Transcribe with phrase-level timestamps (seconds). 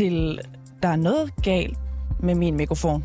[0.00, 0.40] til
[0.82, 1.78] Der er noget galt
[2.20, 3.04] med min mikrofon.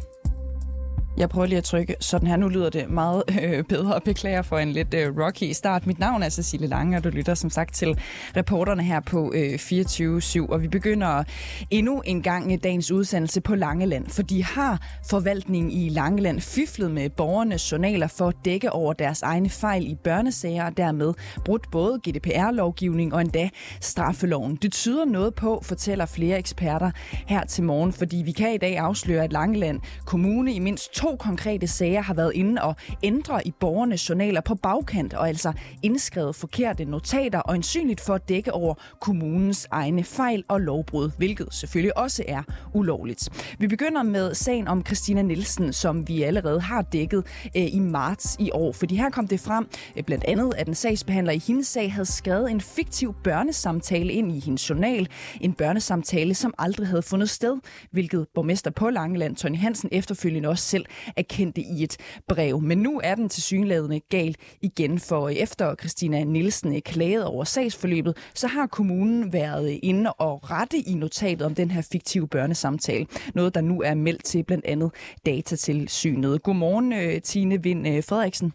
[1.17, 2.37] Jeg prøver lige at trykke sådan her.
[2.37, 4.01] Nu lyder det meget øh, bedre.
[4.01, 5.87] Beklager for en lidt øh, rocky start.
[5.87, 7.99] Mit navn er Cecilie Lange, og du lytter som sagt til
[8.37, 10.51] reporterne her på øh, 24-7.
[10.51, 11.23] Og vi begynder
[11.71, 14.79] endnu en gang i dagens udsendelse på Langeland, for de har
[15.09, 19.95] forvaltningen i Langeland fiflet med borgernes journaler for at dække over deres egne fejl i
[19.95, 21.13] børnesager, og dermed
[21.45, 23.49] brudt både GDPR-lovgivning og endda
[23.81, 24.55] straffeloven.
[24.55, 26.91] Det tyder noget på, fortæller flere eksperter
[27.27, 31.15] her til morgen, fordi vi kan i dag afsløre, at Langeland Kommune i mindst to
[31.15, 36.35] konkrete sager har været inde og ændre i borgernes journaler på bagkant og altså indskrevet
[36.35, 41.97] forkerte notater og ensynligt for at dække over kommunens egne fejl og lovbrud, hvilket selvfølgelig
[41.97, 42.43] også er
[42.73, 43.29] ulovligt.
[43.59, 47.23] Vi begynder med sagen om Christina Nielsen, som vi allerede har dækket
[47.57, 50.75] øh, i marts i år, fordi her kom det frem øh, blandt andet, at en
[50.75, 55.07] sagsbehandler i hendes sag havde skrevet en fiktiv børnesamtale ind i hendes journal.
[55.41, 57.57] En børnesamtale, som aldrig havde fundet sted,
[57.91, 60.85] hvilket borgmester på Langeland, Tony Hansen, efterfølgende også selv
[61.17, 62.61] erkendte i et brev.
[62.61, 68.17] Men nu er den til synlædende gal igen, for efter Christina Nielsen klagede over sagsforløbet,
[68.33, 73.05] så har kommunen været inde og rette i notatet om den her fiktive børnesamtale.
[73.35, 74.91] Noget, der nu er meldt til blandt andet
[75.25, 76.43] datatilsynet.
[76.43, 78.53] Godmorgen, øh, Tine Vind øh, Frederiksen.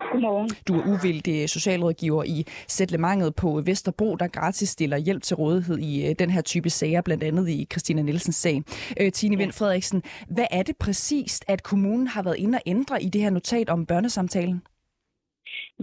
[0.00, 0.50] Godmorgen.
[0.68, 2.38] Du er uvildig socialrådgiver i
[2.76, 7.02] Sætlemanget på Vesterbro, der gratis stiller hjælp til rådighed i øh, den her type sager,
[7.02, 8.56] blandt andet i Christina Nielsens sag.
[9.00, 10.02] Øh, Tine Vind Frederiksen,
[10.34, 13.68] hvad er det præcist, at kommunen har været inde og ændre i det her notat
[13.70, 14.62] om børnesamtalen?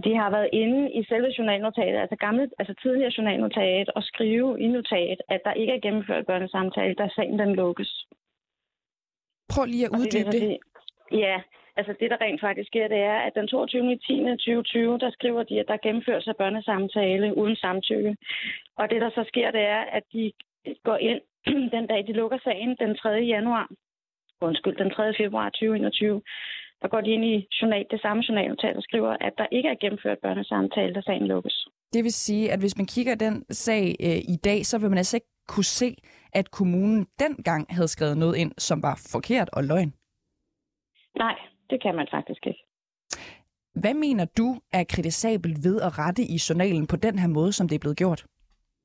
[0.05, 4.67] De har været inde i selve journalnotatet, altså gamle, altså tidligere journalnotat, og skrive i
[4.67, 7.91] notat, at der ikke er gennemført børnesamtale, der sagen den lukkes.
[9.53, 10.41] Prøv lige at uddybe det.
[10.41, 10.57] det.
[11.11, 11.35] Ja,
[11.77, 13.95] Altså det, der rent faktisk sker, det er, at den 22.
[13.95, 13.97] 10.
[13.97, 18.15] 2020, der skriver de, at der gennemføres af børnesamtale uden samtykke.
[18.79, 20.31] Og det, der så sker, det er, at de
[20.83, 21.21] går ind
[21.75, 23.09] den dag, de lukker sagen, den 3.
[23.09, 23.67] januar,
[24.41, 25.13] undskyld, den 3.
[25.17, 26.21] februar 2021,
[26.81, 29.81] der går de ind i journal, det samme journalnotat og skriver, at der ikke er
[29.81, 31.67] gennemført børnesamtale, da sagen lukkes.
[31.93, 34.97] Det vil sige, at hvis man kigger den sag øh, i dag, så vil man
[34.97, 35.95] altså ikke kunne se,
[36.33, 39.93] at kommunen dengang havde skrevet noget ind, som var forkert og løgn.
[41.17, 41.35] Nej,
[41.73, 42.63] det kan man faktisk ikke.
[43.81, 47.67] Hvad mener du er kritisabelt ved at rette i journalen på den her måde, som
[47.67, 48.21] det er blevet gjort?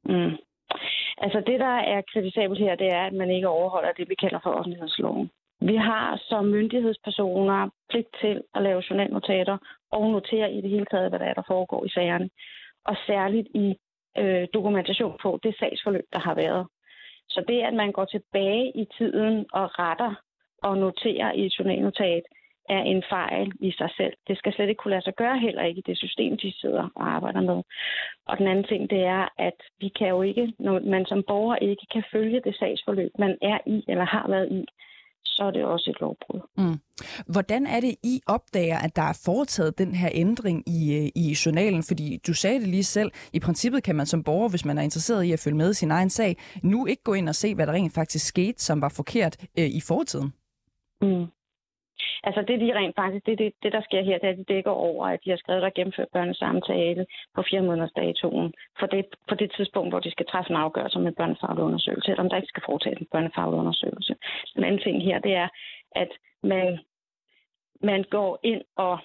[0.04, 0.34] Mm.
[1.24, 4.40] Altså det, der er kritisabelt her, det er, at man ikke overholder det, vi kalder
[4.42, 5.30] for offentlighedsloven.
[5.60, 9.58] Vi har som myndighedspersoner pligt til at lave journalnotater
[9.90, 12.30] og notere i det hele taget, hvad der er, der foregår i sagerne.
[12.84, 13.76] Og særligt i
[14.18, 16.66] øh, dokumentation på det sagsforløb, der har været.
[17.28, 20.14] Så det, at man går tilbage i tiden og retter
[20.62, 22.22] og noterer i et journalnotat,
[22.68, 24.14] er en fejl i sig selv.
[24.28, 26.88] Det skal slet ikke kunne lade sig gøre heller ikke i det system, de sidder
[26.94, 27.62] og arbejder med.
[28.26, 31.56] Og den anden ting, det er, at vi kan jo ikke, når man som borger
[31.56, 34.64] ikke kan følge det sagsforløb, man er i eller har været i,
[35.38, 36.40] så er det også et lovbrud.
[36.58, 36.78] Mm.
[37.32, 41.36] Hvordan er det, I opdager, at der er foretaget den her ændring i, øh, i
[41.46, 41.82] journalen?
[41.88, 44.82] Fordi du sagde det lige selv, i princippet kan man som borger, hvis man er
[44.82, 47.54] interesseret i at følge med i sin egen sag, nu ikke gå ind og se,
[47.54, 50.32] hvad der rent faktisk skete, som var forkert øh, i fortiden.
[51.02, 51.26] Mm.
[52.24, 54.52] Altså det, de rent faktisk, det, det, det der sker her, det er, at de
[54.54, 59.04] dækker over, at de har skrevet og gennemført børnesamtale på fire måneders datoen for det,
[59.28, 62.28] på det tidspunkt, hvor de skal træffe en afgørelse om en børnefaglig undersøgelse, eller om
[62.30, 64.14] der ikke skal foretages en børnefaglig undersøgelse.
[64.56, 65.48] Den anden ting her, det er,
[65.92, 66.08] at
[66.42, 66.78] man,
[67.82, 68.98] man går ind og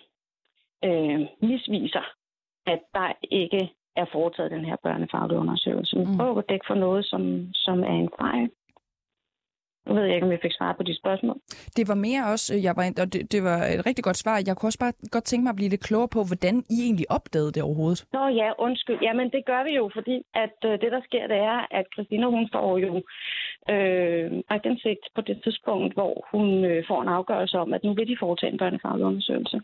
[0.86, 2.06] øh, misviser,
[2.66, 5.96] at der ikke er foretaget den her børnefaglige undersøgelse.
[5.96, 6.18] Man mm.
[6.18, 8.50] prøver at dække for noget, som, som er en fejl.
[9.88, 11.38] Nu ved jeg ikke, om jeg fik svaret på de spørgsmål.
[11.78, 14.44] Det var mere også, øh, jeg var, og det, det var et rigtig godt svar.
[14.48, 17.08] Jeg kunne også bare godt tænke mig at blive lidt klogere på, hvordan I egentlig
[17.18, 18.06] opdagede det overhovedet.
[18.14, 19.00] Nå ja, undskyld.
[19.02, 22.26] Jamen det gør vi jo, fordi at øh, det, der sker, det er, at Christina,
[22.38, 22.92] hun får jo
[23.74, 28.08] øh, agtindsigt på det tidspunkt, hvor hun øh, får en afgørelse om, at nu vil
[28.08, 29.58] de foretage en børnefaglig undersøgelse.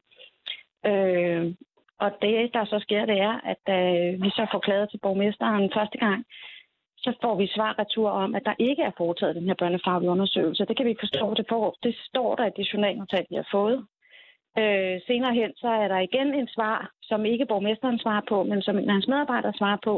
[0.86, 1.54] Øh,
[2.04, 5.72] og det, der så sker, det er, at øh, vi så får klaget til borgmesteren
[5.78, 6.26] første gang,
[7.04, 10.66] så får vi svar retur om, at der ikke er foretaget den her børnefaglige undersøgelse.
[10.66, 11.60] Det kan vi ikke forstå det på.
[11.84, 13.78] Det står der i det journalnotat, vi har fået.
[14.62, 18.62] Øh, senere hen, så er der igen en svar, som ikke borgmesteren svarer på, men
[18.62, 19.96] som en af hans medarbejdere svarer på,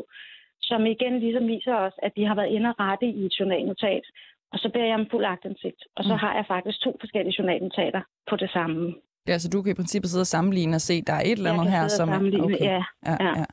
[0.62, 4.06] som igen ligesom viser os, at de har været inde og rette i et journalnotat.
[4.54, 5.82] Og så beder jeg om fuld agtindsigt.
[5.98, 6.20] Og så mm.
[6.24, 8.96] har jeg faktisk to forskellige journalnotater på det samme.
[9.28, 11.32] Ja, så du kan i princippet sidde og sammenligne og se, at der er et
[11.32, 12.10] eller andet her, som...
[12.10, 12.58] Okay.
[12.60, 13.16] Ja, ja.
[13.26, 13.32] ja.
[13.42, 13.46] ja.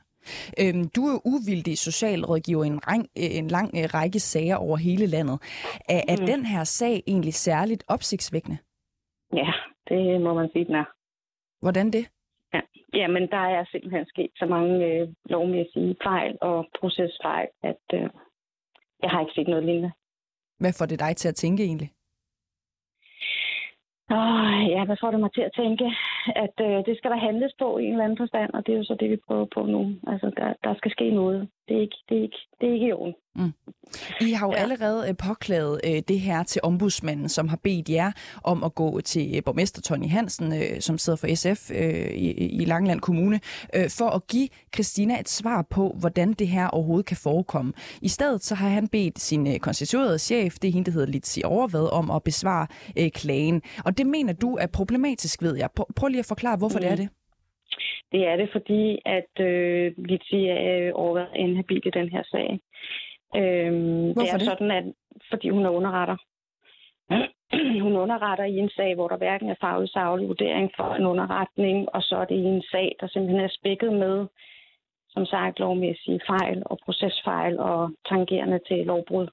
[0.61, 4.77] Øhm, du er uvildig socialrådgiver i en, rang, øh, en lang øh, række sager over
[4.77, 5.37] hele landet.
[5.89, 6.11] Er, mm.
[6.13, 8.57] er den her sag egentlig særligt opsigtsvækkende?
[9.33, 9.51] Ja,
[9.89, 10.85] det må man sige, den er.
[11.61, 12.09] Hvordan det?
[12.53, 12.61] Ja.
[12.93, 18.09] Jamen, der er simpelthen sket så mange øh, lovmæssige fejl og procesfejl, at, øh,
[19.03, 19.91] Jeg har ikke set noget lignende.
[20.59, 21.91] Hvad får det dig til at tænke egentlig?
[24.17, 25.85] Åh, ja, hvad får det mig til at tænke?
[26.45, 28.77] At øh, det skal der handles på i en eller anden forstand, og det er
[28.77, 29.81] jo så det, vi prøver på nu.
[30.07, 31.49] Altså, der, der skal ske noget.
[31.67, 33.15] Det er ikke, det er ikke, det er ikke i orden.
[33.39, 33.53] Mm.
[34.21, 34.61] I har jo ja.
[34.61, 38.11] allerede øh, påklaget øh, det her til ombudsmanden, som har bedt jer
[38.43, 42.61] om at gå til øh, borgmester Tony Hansen, øh, som sidder for SF øh, i,
[42.61, 43.39] i Langeland Kommune,
[43.75, 47.73] øh, for at give Christina et svar på, hvordan det her overhovedet kan forekomme.
[48.01, 51.11] I stedet så har han bedt sin øh, konstituerede chef, det er hende, der hedder
[51.11, 52.67] Litsi Overvad, om at besvare
[52.99, 53.61] øh, klagen.
[53.85, 55.69] Og det mener du er problematisk, ved jeg.
[55.95, 56.83] Prøv lige at forklare, hvorfor mm.
[56.83, 57.09] det er det.
[58.11, 62.59] Det er det, fordi at øh, Litsi er øh, overvejet inhabil i den her sag.
[63.35, 64.47] Øhm, Hvorfor det er det?
[64.47, 64.83] sådan, at
[65.29, 66.17] fordi hun er underretter.
[67.85, 71.89] hun underretter i en sag, hvor der hverken er faglig saglig vurdering for en underretning,
[71.95, 74.27] og så er det i en sag, der simpelthen er spækket med,
[75.09, 79.27] som sagt, lovmæssige fejl og procesfejl og tangerende til lovbrud,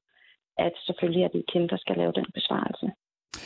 [0.58, 2.86] at selvfølgelig er det kendt, der skal lave den besvarelse.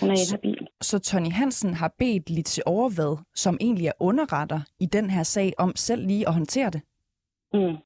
[0.00, 0.69] Hun er inhabil.
[0.81, 5.53] Så Tony Hansen har bedt Litse Overvad, som egentlig er underretter i den her sag,
[5.58, 6.82] om selv lige at håndtere det?
[7.55, 7.76] Mm.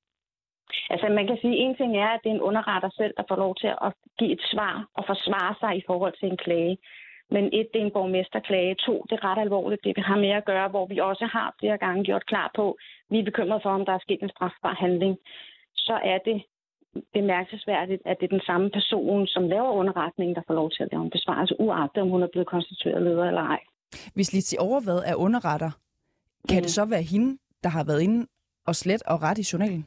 [0.91, 3.25] Altså man kan sige, at en ting er, at det er en underretter selv, der
[3.29, 6.79] får lov til at give et svar og forsvare sig i forhold til en klage.
[7.31, 8.75] Men et, det er en borgmesterklage.
[8.87, 11.55] To, det er ret alvorligt, det vi har med at gøre, hvor vi også har
[11.61, 12.77] flere gange gjort klar på, at
[13.11, 15.17] vi er bekymret for, om der er sket en strafbar handling.
[15.77, 16.43] Så er det
[17.13, 20.89] bemærkelsesværdigt, at det er den samme person, som laver underretningen, der får lov til at
[20.93, 23.61] lave en besvarelse, uagtet om hun er blevet konstitueret leder eller ej.
[24.15, 25.71] Hvis Litsi Overvad er underretter,
[26.49, 26.63] kan mm.
[26.63, 28.27] det så være hende, der har været inde
[28.67, 29.87] og slet og ret i journalen?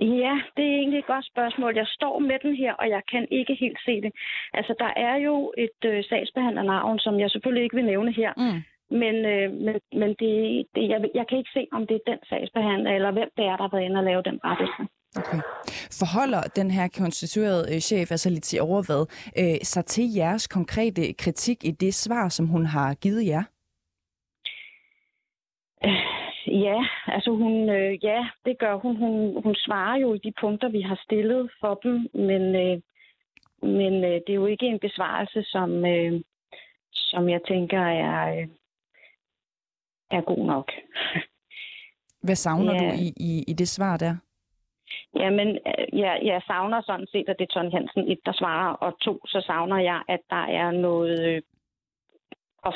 [0.00, 1.76] Ja, det er egentlig et godt spørgsmål.
[1.76, 4.12] Jeg står med den her, og jeg kan ikke helt se det.
[4.54, 8.32] Altså, der er jo et øh, sagsbehandlernavn, som jeg selvfølgelig ikke vil nævne her.
[8.36, 8.60] Mm.
[9.02, 10.32] Men, øh, men, men det,
[10.74, 13.56] det, jeg, jeg kan ikke se, om det er den sagsbehandler, eller hvem det er,
[13.56, 14.82] der har været inde og lave den rettelse.
[15.16, 15.40] Okay.
[16.00, 19.06] Forholder den her konstituerede øh, chef, altså lidt til overvad,
[19.38, 23.42] øh, sig til jeres konkrete kritik i det svar, som hun har givet jer?
[26.66, 28.96] Ja, altså hun, øh, ja, det gør hun.
[28.96, 29.42] hun.
[29.42, 32.80] Hun svarer jo i de punkter, vi har stillet for dem, men, øh,
[33.62, 36.20] men øh, det er jo ikke en besvarelse, som, øh,
[36.92, 38.48] som jeg tænker er, øh,
[40.10, 40.72] er god nok.
[42.26, 42.78] Hvad savner ja.
[42.78, 44.16] du i, i, i det svar der?
[45.16, 48.72] Jamen, øh, jeg, jeg savner sådan set, at det er Tony Hansen, et, der svarer,
[48.72, 51.42] og to, så savner jeg, at der er noget, øh,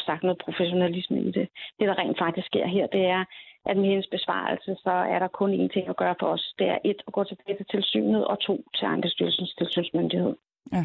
[0.07, 1.49] sagt noget professionalisme i det.
[1.79, 3.25] Det, der rent faktisk sker her, det er,
[3.67, 6.55] at med hendes besvarelse, så er der kun én ting at gøre for os.
[6.59, 10.35] Det er et, at gå tilbage til tilsynet, og to, til Ankestyrelsens tilsynsmyndighed.
[10.73, 10.85] Ja.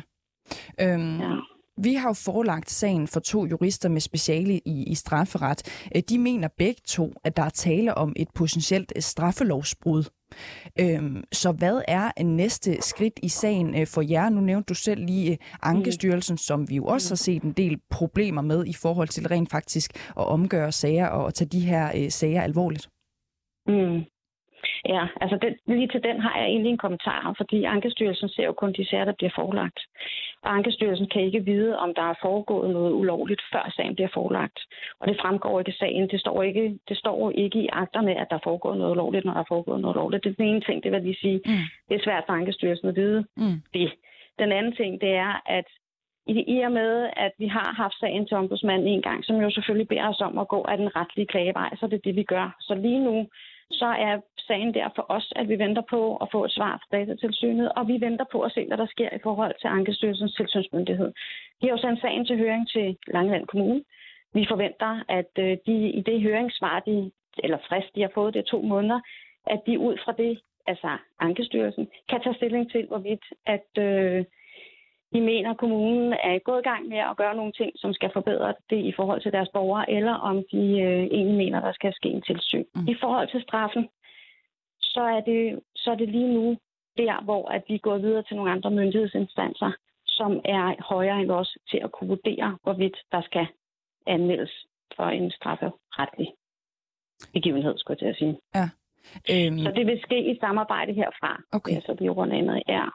[0.82, 1.36] Øhm, ja.
[1.78, 5.88] Vi har jo forelagt sagen for to jurister med speciale i, i strafferet.
[5.96, 10.04] Øh, de mener begge to, at der er tale om et potentielt straffelovsbrud.
[10.80, 14.30] Øhm, så hvad er næste skridt i sagen øh, for jer?
[14.30, 17.80] Nu nævnte du selv lige øh, Ankestyrelsen, som vi jo også har set en del
[17.90, 22.12] problemer med i forhold til rent faktisk at omgøre sager og tage de her øh,
[22.12, 22.90] sager alvorligt.
[23.68, 24.04] Mm.
[24.88, 28.54] Ja, altså den, lige til den har jeg egentlig en kommentar, fordi Ankestyrelsen ser jo
[28.54, 29.80] kun de sager, der bliver forelagt.
[30.44, 34.60] Og Ankestyrelsen kan ikke vide, om der er foregået noget ulovligt, før sagen bliver forelagt.
[35.00, 36.10] Og det fremgår ikke af sagen.
[36.10, 39.34] Det står ikke, det står ikke i akterne, at der er foregået noget ulovligt, når
[39.34, 40.24] der er foregået noget ulovligt.
[40.24, 41.42] Det er den ene ting, det vil lige sige.
[41.46, 41.66] Mm.
[41.90, 43.62] Det er svært for Ankestyrelsen at vide mm.
[43.74, 43.92] det.
[44.40, 45.68] Den anden ting, det er, at
[46.28, 49.88] i og med, at vi har haft sagen til ombudsmanden en gang, som jo selvfølgelig
[49.88, 52.56] beder os om at gå af den retlige klagevej, så er det det, vi gør.
[52.60, 53.28] Så lige nu,
[53.72, 56.98] så er sagen der for os, at vi venter på at få et svar fra
[56.98, 61.14] datatilsynet, og vi venter på at se, hvad der sker i forhold til Ankestyrelsens tilsynsmyndighed.
[61.62, 63.84] Vi har jo sendt sagen til høring til Langeland Kommune.
[64.34, 67.12] Vi forventer, at øh, de i det høringssvar, de,
[67.44, 69.00] eller frist, de har fået, det er to måneder,
[69.48, 74.26] at de ud fra det, altså Ankestyrelsen, kan tage stilling til, hvorvidt at øh,
[75.14, 78.10] de mener, at kommunen er gået i gang med at gøre nogle ting, som skal
[78.14, 81.94] forbedre det i forhold til deres borgere, eller om de øh, egentlig mener, der skal
[81.94, 82.66] ske en tilsyn.
[82.76, 82.88] Mm.
[82.88, 83.90] I forhold til straffen,
[84.82, 86.58] så er, det, så er det lige nu
[86.98, 89.72] der, hvor at vi gået videre til nogle andre myndighedsinstanser,
[90.06, 93.48] som er højere end os til at kunne vurdere, hvorvidt der skal
[94.08, 96.34] anmeldes for en strafferetlig
[97.34, 98.40] begivenhed, skulle jeg til at sige.
[98.56, 98.70] Ja.
[99.32, 99.60] Øhm...
[99.66, 101.42] Så det vil ske i samarbejde herfra.
[101.52, 101.76] Okay.
[101.76, 102.34] Altså, vi rundt
[102.68, 102.86] ja.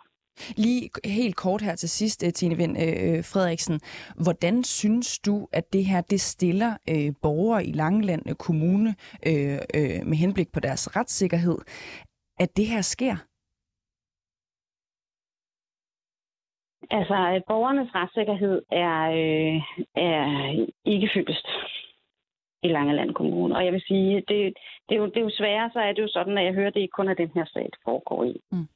[0.56, 3.80] Lige helt kort her til sidst, øh, Tine Vind øh, Frederiksen.
[4.24, 8.94] Hvordan synes du, at det her det stiller øh, borgere i Langeland øh, Kommune
[9.26, 11.58] øh, øh, med henblik på deres retssikkerhed,
[12.38, 13.16] at det her sker?
[16.90, 19.62] Altså, borgernes retssikkerhed er, øh,
[19.94, 20.26] er
[20.84, 21.46] ikke fyldest
[22.62, 23.56] i Langeland Kommune.
[23.56, 24.54] Og jeg vil sige, det,
[24.88, 26.66] det, er jo, det er jo sværere, så er det jo sådan, at jeg hører,
[26.66, 28.40] at det ikke kun er den her sag, det foregår i.
[28.52, 28.68] Mm.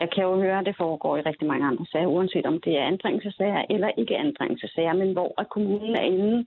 [0.00, 2.78] Jeg kan jo høre, at det foregår i rigtig mange andre sager, uanset om det
[2.78, 6.46] er anbringelsesager eller ikke anbringelsesager, men hvor at kommunen er inde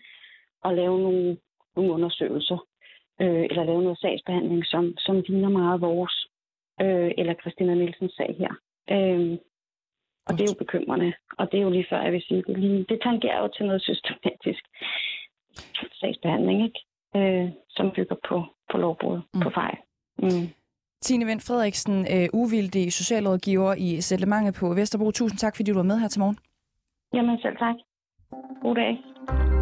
[0.64, 1.38] og lave nogle,
[1.76, 2.68] nogle undersøgelser,
[3.22, 6.28] øh, eller lave noget sagsbehandling, som, som ligner meget vores,
[6.82, 8.54] øh, eller Christina Nielsens sag her.
[8.92, 9.38] Øh,
[10.28, 11.14] og det er jo bekymrende.
[11.38, 13.66] Og det er jo lige før, jeg vil sige, det, lige, det tangerer jo til
[13.66, 14.64] noget systematisk
[16.00, 16.80] sagsbehandling, ikke?
[17.16, 19.42] Øh, som bygger på, på lovbrud, mm.
[19.42, 19.78] på fejl.
[20.20, 20.48] Mm.
[21.04, 25.12] Tine Vendt Frederiksen, øh, uvildig socialrådgiver i Sætlemanget på Vesterbro.
[25.12, 26.38] Tusind tak, fordi du var med her til morgen.
[27.14, 27.76] Jamen selv tak.
[28.62, 29.53] God dag.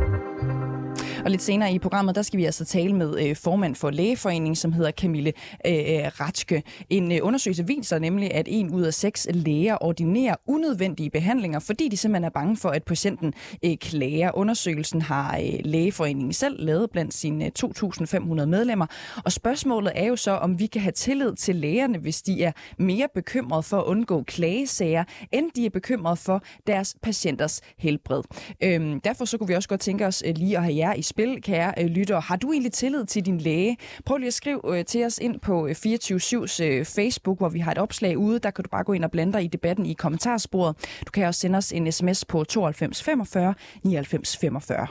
[1.25, 4.55] Og lidt senere i programmet, der skal vi altså tale med øh, formand for Lægeforeningen,
[4.55, 5.33] som hedder Camille
[5.67, 6.63] øh, øh, Ratske.
[6.89, 11.87] En øh, undersøgelse viser nemlig, at en ud af seks læger ordinerer unødvendige behandlinger, fordi
[11.87, 13.33] de simpelthen er bange for, at patienten
[13.65, 14.31] øh, klager.
[14.37, 18.85] Undersøgelsen har øh, Lægeforeningen selv lavet blandt sine øh, 2.500 medlemmer.
[19.25, 22.51] Og spørgsmålet er jo så, om vi kan have tillid til lægerne, hvis de er
[22.77, 28.23] mere bekymrede for at undgå klagesager, end de er bekymrede for deres patienters helbred.
[28.63, 31.01] Øhm, derfor så kunne vi også godt tænke os øh, lige at have jer i
[31.11, 32.19] spil, kære øh, lytter.
[32.19, 33.77] Har du egentlig tillid til din læge?
[34.05, 37.59] Prøv lige at skrive øh, til os ind på øh, 24-7's øh, Facebook, hvor vi
[37.59, 38.39] har et opslag ude.
[38.39, 40.75] Der kan du bare gå ind og blande dig i debatten i kommentarsporet.
[41.05, 43.53] Du kan også sende os en sms på 92 45
[43.83, 44.87] 99 45.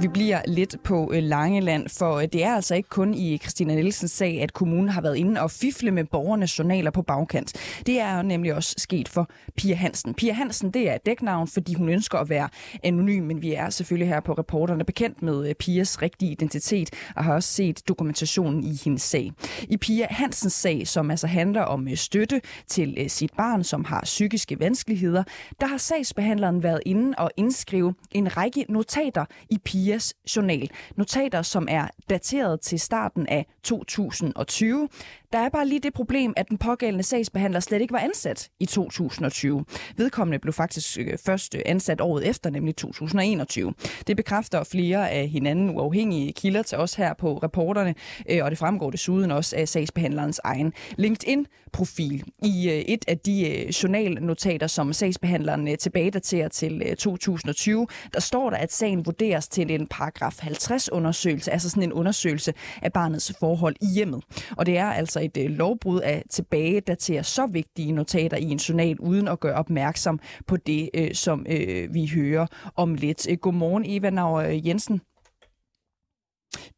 [0.00, 3.74] Vi bliver lidt på øh, Langeland, for øh, det er altså ikke kun i Christina
[3.74, 7.52] Nielsens sag, at kommunen har været inde og fifle med borgernes journaler på bagkant.
[7.86, 10.14] Det er nemlig også sket for Pia Hansen.
[10.14, 12.48] Pia Hansen, det er et dæknavn, fordi hun ønsker at være
[12.82, 17.24] anonym, men vi er selvfølgelig her på reporterne bekendt med øh, Pias rigtige identitet og
[17.24, 19.32] har også set dokumentationen i hendes sag.
[19.70, 24.60] I Pia Hansens sag, som altså handler om støtte til sit barn, som har psykiske
[24.60, 25.22] vanskeligheder,
[25.60, 30.68] der har sagsbehandleren været inde og indskrive en række notater i Pia Dias journal.
[30.96, 34.88] Notater, som er dateret til starten af 2020.
[35.32, 38.66] Der er bare lige det problem, at den pågældende sagsbehandler slet ikke var ansat i
[38.66, 39.64] 2020.
[39.96, 43.74] Vedkommende blev faktisk øh, først øh, ansat året efter, nemlig 2021.
[44.06, 47.94] Det bekræfter flere af hinanden uafhængige kilder til os her på reporterne,
[48.30, 52.24] øh, og det fremgår desuden også af sagsbehandlerens egen LinkedIn-profil.
[52.42, 59.06] I et af de journalnotater, som sagsbehandleren tilbagedaterer til 2020, der står der, at sagen
[59.06, 64.24] vurderes til en paragraf 50-undersøgelse, altså sådan en undersøgelse af barnets forhold i hjemmet.
[64.56, 68.58] Og det er altså Altså et øh, lovbrud at tilbagedatere så vigtige notater i en
[68.58, 72.46] journal, uden at gøre opmærksom på det, øh, som øh, vi hører
[72.76, 73.30] om lidt.
[73.30, 75.00] Øh, godmorgen, Eva Nauer øh, Jensen.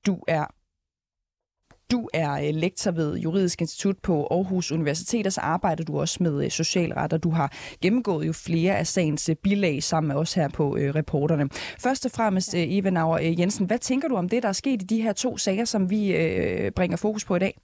[0.07, 0.45] Du er
[1.91, 6.23] du er øh, lektor ved Juridisk Institut på Aarhus Universitet, og så arbejder du også
[6.23, 10.49] med socialret, og du har gennemgået jo flere af sagens bilag sammen med os her
[10.49, 11.49] på øh, reporterne.
[11.79, 14.85] Først og fremmest, Eva Nauer Jensen, hvad tænker du om det, der er sket i
[14.85, 17.61] de her to sager, som vi øh, bringer fokus på i dag?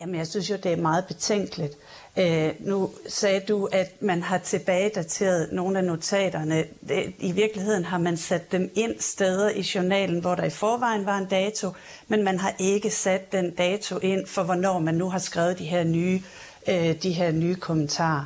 [0.00, 1.74] Jamen, jeg synes jo, det er meget betænkeligt.
[2.18, 6.64] Øh, nu sagde du, at man har tilbagedateret nogle af notaterne.
[6.88, 11.06] Det, I virkeligheden har man sat dem ind steder i journalen, hvor der i forvejen
[11.06, 11.70] var en dato,
[12.08, 15.64] men man har ikke sat den dato ind for, hvornår man nu har skrevet de
[15.64, 16.22] her nye,
[16.68, 18.24] øh, de her nye kommentarer.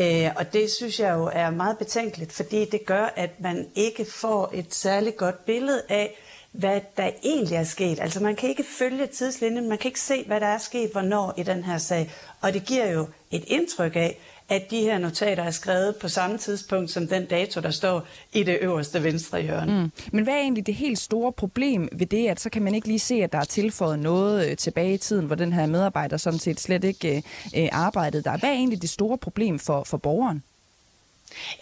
[0.00, 4.04] Øh, og det synes jeg jo er meget betænkeligt, fordi det gør, at man ikke
[4.04, 6.16] får et særligt godt billede af,
[6.58, 8.00] hvad der egentlig er sket.
[8.00, 11.34] Altså man kan ikke følge tidslinjen, man kan ikke se, hvad der er sket, hvornår
[11.36, 12.10] i den her sag.
[12.40, 16.38] Og det giver jo et indtryk af, at de her notater er skrevet på samme
[16.38, 19.82] tidspunkt som den dato, der står i det øverste venstre hjørne.
[19.82, 19.90] Mm.
[20.12, 22.86] Men hvad er egentlig det helt store problem ved det, at så kan man ikke
[22.86, 26.16] lige se, at der er tilføjet noget øh, tilbage i tiden, hvor den her medarbejder
[26.16, 27.22] sådan set slet ikke øh,
[27.62, 28.36] øh arbejdede der.
[28.36, 30.42] Hvad er egentlig det store problem for, for borgeren?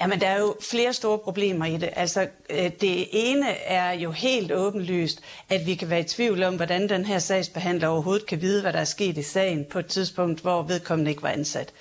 [0.00, 1.90] Jamen, der er jo flere store problemer i det.
[1.96, 6.56] Altså, øh, det ene er jo helt åbenlyst, at vi kan være i tvivl om,
[6.56, 9.86] hvordan den her sagsbehandler overhovedet kan vide, hvad der er sket i sagen på et
[9.86, 11.72] tidspunkt, hvor vedkommende ikke var ansat.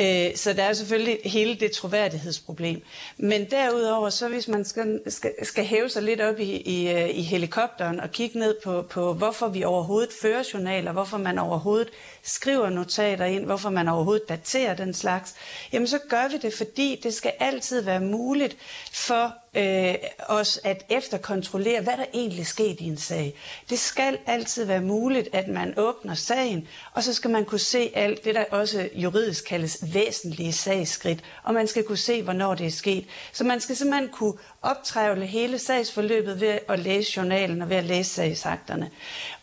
[0.00, 2.82] Øh, så der er selvfølgelig hele det troværdighedsproblem.
[3.16, 7.08] Men derudover, så hvis man skal, skal, skal hæve sig lidt op i, i, øh,
[7.10, 11.88] i helikopteren og kigge ned på, på, hvorfor vi overhovedet fører journaler, hvorfor man overhovedet
[12.22, 15.34] skriver notater ind, hvorfor man overhovedet daterer den slags,
[15.72, 18.56] jamen så gør vi det, fordi det skal altid være muligt
[18.92, 19.94] for øh,
[20.28, 23.34] os at efterkontrollere, hvad der egentlig skete i en sag.
[23.70, 27.92] Det skal altid være muligt, at man åbner sagen, og så skal man kunne se
[27.94, 32.66] alt det, der også juridisk kaldes væsentlige sagsskridt, og man skal kunne se, hvornår det
[32.66, 33.04] er sket.
[33.32, 37.84] Så man skal simpelthen kunne optrævle hele sagsforløbet ved at læse journalen og ved at
[37.84, 38.90] læse sagsakterne.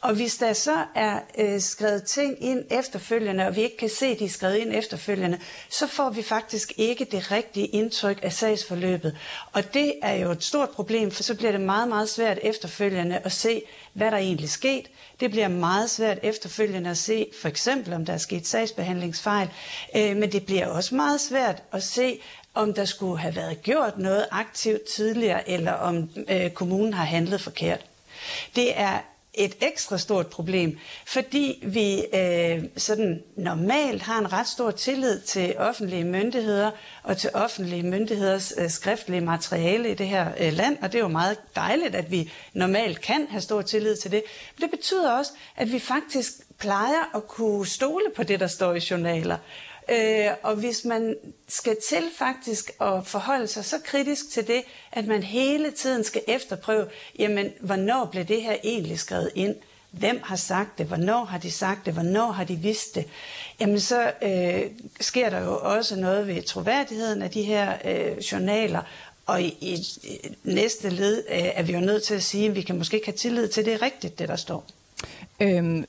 [0.02, 4.06] Og hvis der så er øh, skrevet ting ind efterfølgende, og vi ikke kan se,
[4.06, 8.34] at de er skrevet ind efterfølgende, så får vi faktisk ikke det rigtige indtryk af
[8.34, 9.18] sagsforløbet.
[9.54, 13.18] Og det er jo et stort problem, for så bliver det meget, meget svært efterfølgende
[13.18, 13.62] at se,
[13.94, 14.88] hvad der egentlig sket.
[15.20, 19.50] Det bliver meget svært efterfølgende at se, for eksempel om der er sket sagsbehandlingsfejl,
[19.96, 22.20] øh, men det bliver også meget svært at se,
[22.54, 27.42] om der skulle have været gjort noget aktivt tidligere, eller om øh, kommunen har handlet
[27.42, 27.86] forkert.
[28.56, 29.00] Det er
[29.38, 35.56] et ekstra stort problem, fordi vi øh, sådan normalt har en ret stor tillid til
[35.58, 36.72] offentlige myndigheder
[37.04, 41.04] og til offentlige myndigheders øh, skriftlige materiale i det her øh, land, og det er
[41.04, 44.24] jo meget dejligt, at vi normalt kan have stor tillid til det.
[44.56, 48.74] Men det betyder også, at vi faktisk plejer at kunne stole på det, der står
[48.74, 49.38] i journaler.
[49.90, 51.16] Øh, og hvis man
[51.48, 56.22] skal til faktisk at forholde sig så kritisk til det, at man hele tiden skal
[56.28, 56.86] efterprøve,
[57.20, 59.56] jamen, hvornår blev det her egentlig skrevet ind?
[59.92, 60.86] Hvem har sagt det?
[60.86, 61.94] Hvornår har de sagt det?
[61.94, 63.06] Hvornår har de vidst det?
[63.60, 64.62] Jamen, så øh,
[65.00, 68.82] sker der jo også noget ved troværdigheden af de her øh, journaler,
[69.26, 69.86] og i, i,
[70.44, 73.08] næste led øh, er vi jo nødt til at sige, at vi kan måske ikke
[73.08, 74.66] have tillid til, det er rigtigt, det der står.
[75.40, 75.86] Øhm,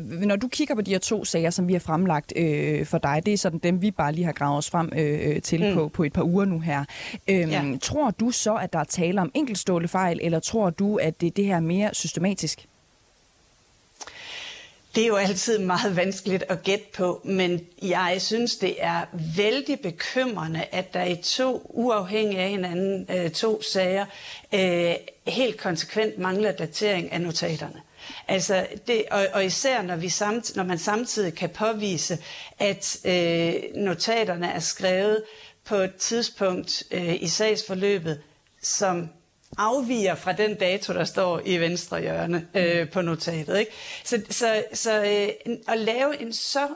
[0.00, 3.22] når du kigger på de her to sager, som vi har fremlagt øh, for dig,
[3.26, 5.74] det er sådan dem, vi bare lige har gravet os frem øh, til mm.
[5.74, 6.84] på, på et par uger nu her.
[7.28, 7.62] Øhm, ja.
[7.82, 11.36] Tror du så, at der er tale om enkeltstående fejl, eller tror du, at det,
[11.36, 12.66] det her er mere systematisk?
[14.94, 19.04] Det er jo altid meget vanskeligt at gætte på, men jeg synes, det er
[19.36, 24.06] vældig bekymrende, at der i to uafhængige af hinanden øh, to sager
[24.54, 24.94] øh,
[25.26, 27.80] helt konsekvent mangler datering af notaterne.
[28.28, 32.18] Altså det, og, og især når, vi samt, når man samtidig kan påvise,
[32.58, 35.22] at øh, notaterne er skrevet
[35.64, 38.22] på et tidspunkt øh, i sagsforløbet,
[38.62, 39.08] som
[39.58, 43.58] afviger fra den dato, der står i venstre hjørne øh, på notatet.
[43.58, 43.72] Ikke?
[44.04, 46.68] Så, så, så øh, at lave en så,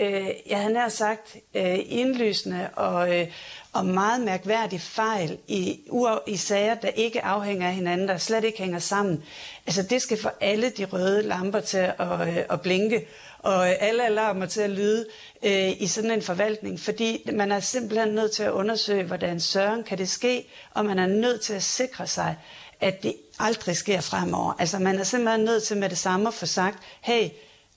[0.00, 3.26] øh, jeg havde nær sagt, øh, indlysende og, øh,
[3.72, 5.80] og meget mærkværdig fejl i,
[6.26, 9.22] i sager, der ikke afhænger af hinanden, der slet ikke hænger sammen.
[9.66, 13.06] Altså det skal få alle de røde lamper til at, øh, at blinke,
[13.38, 15.06] og alle alarmer til at lyde
[15.42, 19.84] øh, i sådan en forvaltning, fordi man er simpelthen nødt til at undersøge, hvordan søren
[19.84, 22.36] kan det ske, og man er nødt til at sikre sig,
[22.80, 24.52] at det aldrig sker fremover.
[24.58, 27.28] Altså man er simpelthen nødt til med det samme at få sagt, hey,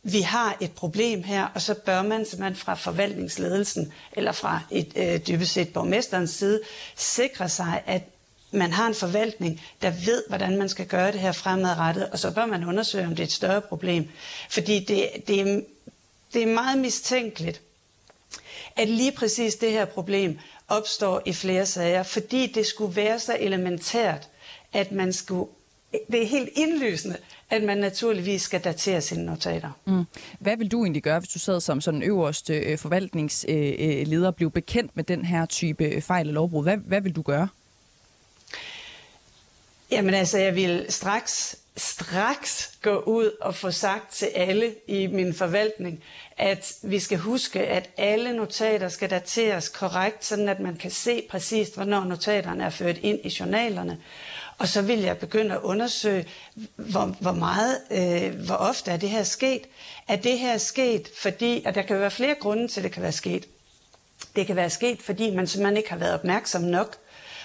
[0.04, 4.94] vi har et problem her, og så bør man simpelthen fra forvaltningsledelsen, eller fra et,
[4.96, 6.62] øh, dybest set borgmesterens side,
[6.96, 8.02] sikre sig, at
[8.52, 12.32] man har en forvaltning, der ved, hvordan man skal gøre det her fremadrettet, og så
[12.32, 14.10] bør man undersøge, om det er et større problem.
[14.50, 15.62] Fordi det, det, er,
[16.34, 17.62] det er meget mistænkeligt,
[18.76, 23.38] at lige præcis det her problem opstår i flere sager, fordi det skulle være så
[23.40, 24.28] elementært,
[24.74, 25.52] at man skulle
[26.12, 27.18] det er helt indlysende,
[27.50, 29.72] at man naturligvis skal datere sine notater.
[29.86, 30.04] Mm.
[30.40, 34.52] Hvad vil du egentlig gøre, hvis du sad som sådan øverste øh, forvaltningsleder og blev
[34.52, 36.64] bekendt med den her type fejl og lovbrud?
[36.64, 37.48] Hvad, hvad vil du gøre?
[39.92, 45.34] Jamen altså, jeg vil straks, straks gå ud og få sagt til alle i min
[45.34, 46.04] forvaltning,
[46.38, 51.24] at vi skal huske, at alle notater skal dateres korrekt, sådan at man kan se
[51.30, 53.98] præcist, hvornår notaterne er ført ind i journalerne.
[54.60, 56.26] Og så vil jeg begynde at undersøge,
[56.76, 59.62] hvor, hvor meget, øh, hvor ofte er det her sket.
[60.08, 63.04] Er det her sket, fordi, at der kan være flere grunde til, at det kan
[63.04, 63.45] være sket.
[64.36, 66.98] Det kan være sket, fordi man simpelthen ikke har været opmærksom nok.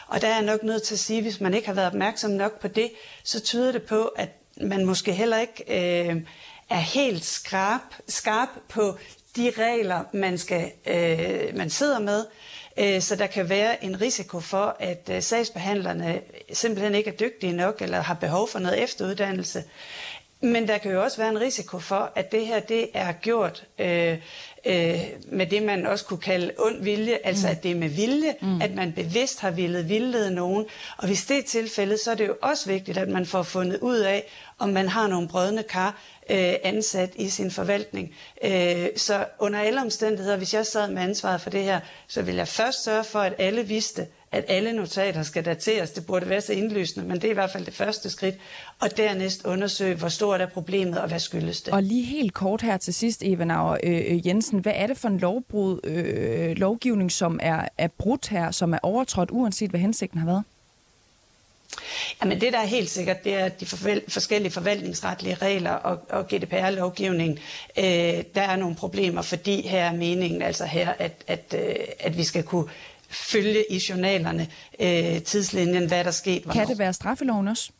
[0.07, 1.87] Og der er jeg nok nødt til at sige, at hvis man ikke har været
[1.87, 2.91] opmærksom nok på det,
[3.25, 4.29] så tyder det på, at
[4.61, 5.65] man måske heller ikke
[6.09, 6.23] øh,
[6.71, 8.99] er helt skarp, skarp på
[9.37, 12.25] de regler, man, skal, øh, man sidder med.
[12.77, 16.21] Øh, så der kan være en risiko for, at øh, sagsbehandlerne
[16.53, 19.65] simpelthen ikke er dygtige nok, eller har behov for noget efteruddannelse.
[20.41, 23.65] Men der kan jo også være en risiko for, at det her det er gjort
[23.79, 24.19] øh,
[24.67, 27.51] øh, med det, man også kunne kalde ond vilje, altså mm.
[27.51, 28.63] at det er med vilje, mm.
[28.63, 30.67] at man bevidst har villet vildlede nogen.
[30.97, 33.79] Og hvis det er tilfældet, så er det jo også vigtigt, at man får fundet
[33.81, 34.25] ud af,
[34.59, 35.99] om man har nogle brødne kar
[36.31, 38.15] øh, ansat i sin forvaltning.
[38.45, 42.39] Øh, så under alle omstændigheder, hvis jeg sad med ansvaret for det her, så ville
[42.39, 45.91] jeg først sørge for, at alle vidste, at alle notater skal dateres.
[45.91, 48.35] Det burde være så indlysende, men det er i hvert fald det første skridt.
[48.81, 51.75] Og dernæst undersøge, hvor stort er problemet, og hvad skyldes det.
[51.75, 54.59] Og lige helt kort her til sidst, Evenauer øh, øh, Jensen.
[54.59, 58.79] Hvad er det for en lovbrud, øh, lovgivning, som er, er brudt her, som er
[58.83, 60.43] overtrådt, uanset hvad hensigten har været?
[62.23, 63.67] Jamen det, der er helt sikkert, det er de
[64.09, 67.41] forskellige forvaltningsretlige regler og, og GDPR-lovgivning.
[67.79, 67.85] Øh,
[68.35, 72.25] der er nogle problemer, fordi her er meningen altså her, at, at, øh, at vi
[72.25, 72.69] skal kunne
[73.09, 74.49] følge i journalerne
[74.81, 76.45] øh, tidslinjen, hvad der skete.
[76.45, 76.61] Hvornår.
[76.61, 77.71] Kan det være straffeloven også?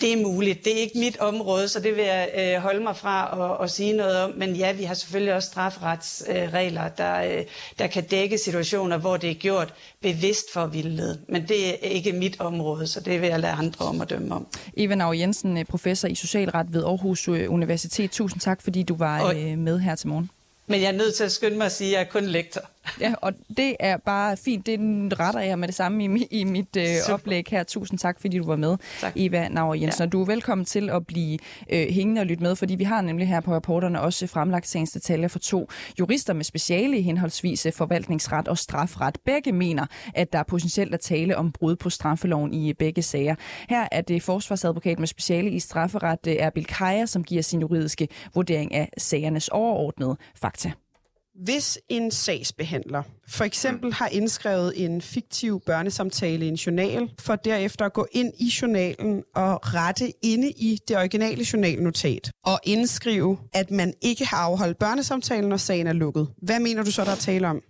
[0.00, 0.64] Det er muligt.
[0.64, 3.70] Det er ikke mit område, så det vil jeg øh, holde mig fra at, at
[3.70, 4.32] sige noget om.
[4.36, 7.44] Men ja, vi har selvfølgelig også strafferetsregler, øh, der, øh,
[7.78, 11.18] der kan dække situationer, hvor det er gjort bevidst for vildled.
[11.28, 14.34] Men det er ikke mit område, så det vil jeg lade andre om at dømme
[14.34, 14.46] om.
[14.76, 18.10] Eva Nav Jensen, øh, professor i socialret ved Aarhus øh, Universitet.
[18.10, 20.30] Tusind tak, fordi du var og, med her til morgen.
[20.66, 22.70] Men jeg er nødt til at skynde mig at sige, at jeg er kun lektor.
[23.00, 24.66] Ja, og det er bare fint.
[24.66, 24.78] Det
[25.20, 27.62] retter jeg med det samme i, i mit øh, oplæg her.
[27.62, 29.12] Tusind tak, fordi du var med, tak.
[29.16, 30.02] Eva Nauer Jensen.
[30.02, 30.06] Ja.
[30.06, 31.38] Og du er velkommen til at blive
[31.72, 34.90] øh, hængende og lytte med, fordi vi har nemlig her på rapporterne også fremlagt sagens
[34.90, 35.68] detaljer for to
[35.98, 39.18] jurister med speciale i henholdsvis forvaltningsret og strafret.
[39.24, 43.34] Begge mener, at der er potentielt at tale om brud på straffeloven i begge sager.
[43.68, 48.74] Her er det forsvarsadvokat med speciale i strafferet, Erbil Kaja, som giver sin juridiske vurdering
[48.74, 50.72] af sagernes overordnede fakta.
[51.34, 57.84] Hvis en sagsbehandler for eksempel har indskrevet en fiktiv børnesamtale i en journal, for derefter
[57.84, 63.70] at gå ind i journalen og rette inde i det originale journalnotat og indskrive, at
[63.70, 66.28] man ikke har afholdt børnesamtalen, når sagen er lukket.
[66.42, 67.62] Hvad mener du så, der er tale om?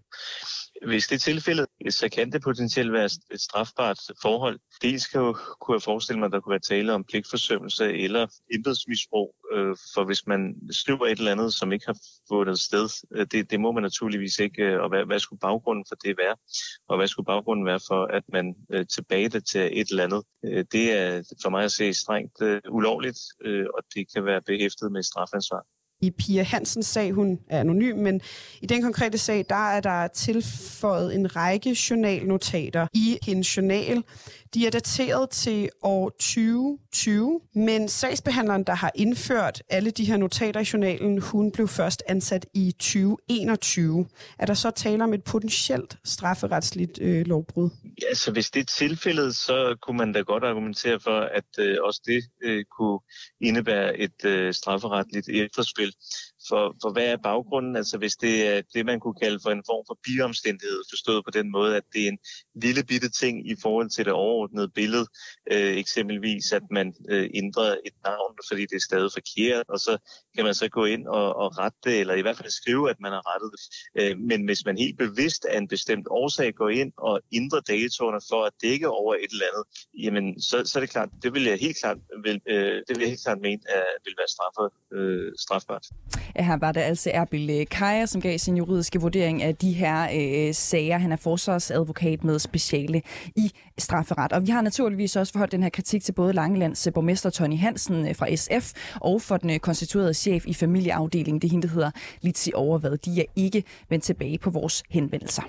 [0.86, 4.58] Hvis det er tilfældet, så kan det potentielt være et strafbart forhold.
[4.82, 8.26] Dels kan jo, kunne jeg forestille mig, at der kunne være tale om pligtforsømmelse eller
[8.54, 13.26] embedsmisbrug, øh, for hvis man skriver et eller andet, som ikke har fundet sted, øh,
[13.32, 16.36] det, det må man naturligvis ikke, øh, og hvad, hvad skulle baggrunden for det være?
[16.88, 20.22] Og hvad skulle baggrunden være for, at man øh, tilbage det til et eller andet?
[20.44, 24.42] Øh, det er for mig at se strengt øh, ulovligt, øh, og det kan være
[24.42, 25.64] behæftet med strafansvar
[26.00, 28.20] i Pia Hansens sag, hun er anonym, men
[28.62, 34.02] i den konkrete sag, der er der tilføjet en række journalnotater i hendes journal.
[34.54, 40.60] De er dateret til år 2020, men sagsbehandleren, der har indført alle de her notater
[40.60, 44.06] i journalen, hun blev først ansat i 2021.
[44.38, 47.70] Er der så tale om et potentielt strafferetsligt øh, lovbrud?
[48.02, 51.76] Ja, så hvis det er tilfældet, så kunne man da godt argumentere for, at øh,
[51.82, 53.00] også det øh, kunne
[53.40, 55.83] indebære et øh, strafferetligt efterspil.
[56.48, 57.76] For, for hvad er baggrunden?
[57.76, 61.30] Altså hvis det er det, man kunne kalde for en form for biomstændighed, forstået på
[61.30, 62.18] den måde, at det er en
[62.54, 65.06] lille bitte ting i forhold til det overordnede billede.
[65.52, 69.98] Øh, eksempelvis, at man øh, ændrer et navn, fordi det er stadig forkert, og så
[70.34, 73.00] kan man så gå ind og, og rette det, eller i hvert fald skrive, at
[73.00, 73.62] man har rettet det.
[74.00, 78.20] Øh, men hvis man helt bevidst af en bestemt årsag går ind og ændrer datoerne
[78.30, 79.64] for at dække over et eller andet,
[80.04, 83.00] jamen så, så er det klart, det vil jeg helt klart, vil, øh, det vil
[83.00, 85.73] jeg helt klart mene, at vil være straffet, øh, strafbart.
[86.36, 90.08] Her var det altså Erbil øh, Kaja, som gav sin juridiske vurdering af de her
[90.14, 90.98] øh, sager.
[90.98, 93.02] Han er forsvarsadvokat med speciale
[93.36, 94.32] i strafferet.
[94.32, 97.58] Og vi har naturligvis også forholdt den her kritik til både Langelands øh, borgmester Tony
[97.58, 101.40] Hansen øh, fra SF og for den konstituerede chef i familieafdelingen.
[101.42, 102.98] Det hende, der hedder Litsi Overvad.
[102.98, 105.42] De er ikke vendt tilbage på vores henvendelser.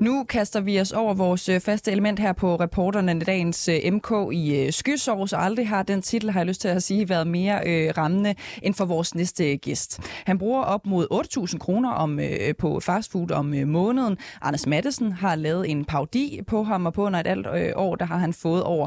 [0.00, 4.12] Nu kaster vi os over vores øh, faste element her på reporterne dagens øh, MK
[4.32, 7.26] i øh, Skysår, så aldrig har den titel, har jeg lyst til at sige, været
[7.26, 10.00] mere øh, rammende end for vores næste øh, gæst.
[10.26, 11.06] Han bruger op mod
[11.52, 14.18] 8.000 kroner om, øh, på fastfood om øh, måneden.
[14.42, 17.94] Anders Mattesen har lavet en paudi på ham, og på under et alt øh, år,
[17.94, 18.86] der har han fået over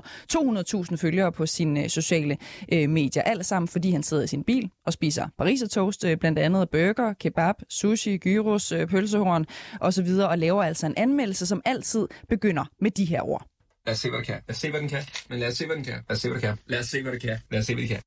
[0.91, 2.37] 200.000 følgere på sine øh, sociale
[2.73, 3.23] øh, medier.
[3.23, 6.69] Alt sammen, fordi han sidder i sin bil og spiser pariser toast, øh, blandt andet
[6.69, 9.45] burger, kebab, sushi, gyros, øh, pølsehorn
[9.81, 13.45] osv., og laver altså en anmeldelse, som altid begynder med de her ord.
[13.85, 14.41] Lad os se, hvad det kan.
[14.47, 15.03] Lad os se, hvad den kan.
[15.29, 15.93] Men lad os se, hvad den kan.
[15.93, 16.57] Lad os se, hvad det kan.
[16.67, 17.37] Lad os se, hvad det kan.
[17.51, 18.01] Lad os se, hvad det kan.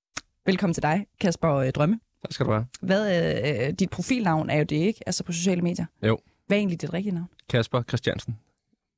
[0.46, 2.00] Velkommen til dig, Kasper øh, Drømme.
[2.24, 2.66] Tak skal du have.
[2.80, 5.00] Hvad, øh, dit profilnavn er jo det, ikke?
[5.06, 5.86] Altså på sociale medier.
[6.02, 6.18] Jo.
[6.46, 7.28] Hvad er egentlig dit rigtige navn?
[7.48, 8.38] Kasper Christiansen.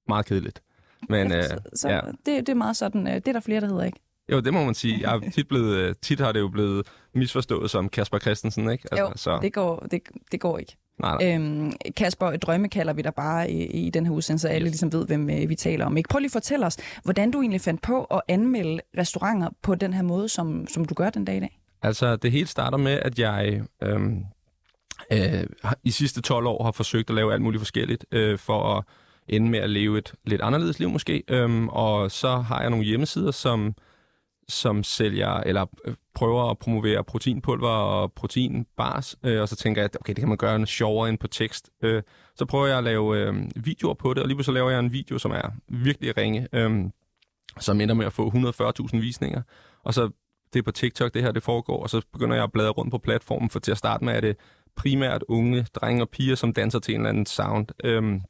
[0.08, 0.62] Meget kedeligt.
[1.08, 2.00] Men, ja, så, øh, så ja.
[2.26, 3.98] det, det er meget sådan, øh, det er der flere, der hedder, ikke?
[4.32, 5.00] Jo, det må man sige.
[5.00, 8.88] Jeg er tit, blevet, øh, tit har det jo blevet misforstået som Kasper Christensen, ikke?
[8.92, 9.38] Altså, jo, så.
[9.42, 10.76] Det, går, det, det går ikke.
[10.98, 11.34] Nej, nej.
[11.34, 14.92] Øhm, Kasper, drømme kalder vi dig bare i, i den her udsendelse, så alle ligesom
[14.92, 15.96] ved, hvem øh, vi taler om.
[15.96, 16.08] Ikke?
[16.08, 19.92] Prøv lige at fortælle os, hvordan du egentlig fandt på at anmelde restauranter på den
[19.92, 21.58] her måde, som, som du gør den dag i dag.
[21.82, 24.24] Altså, det hele starter med, at jeg øhm,
[25.12, 25.44] øh,
[25.84, 28.84] i sidste 12 år har forsøgt at lave alt muligt forskelligt øh, for at
[29.28, 31.22] ende med at leve et lidt anderledes liv måske.
[31.28, 33.74] Øhm, og så har jeg nogle hjemmesider, som
[34.48, 39.84] som sælger eller øh, prøver at promovere proteinpulver og proteinbars, øh, og så tænker jeg,
[39.84, 41.70] at okay, det kan man gøre noget sjovere end på tekst.
[41.82, 42.02] Øh,
[42.36, 44.92] så prøver jeg at lave øh, videoer på det, og lige så laver jeg en
[44.92, 46.84] video, som er virkelig ringe, øh,
[47.60, 49.42] som ender med at få 140.000 visninger.
[49.84, 50.10] Og så
[50.52, 52.90] det er på TikTok, det her det foregår, og så begynder jeg at bladre rundt
[52.90, 54.36] på platformen, for til at starte med er det
[54.76, 57.66] primært unge drenge og piger, som danser til en eller anden sound.
[57.84, 58.20] Øh,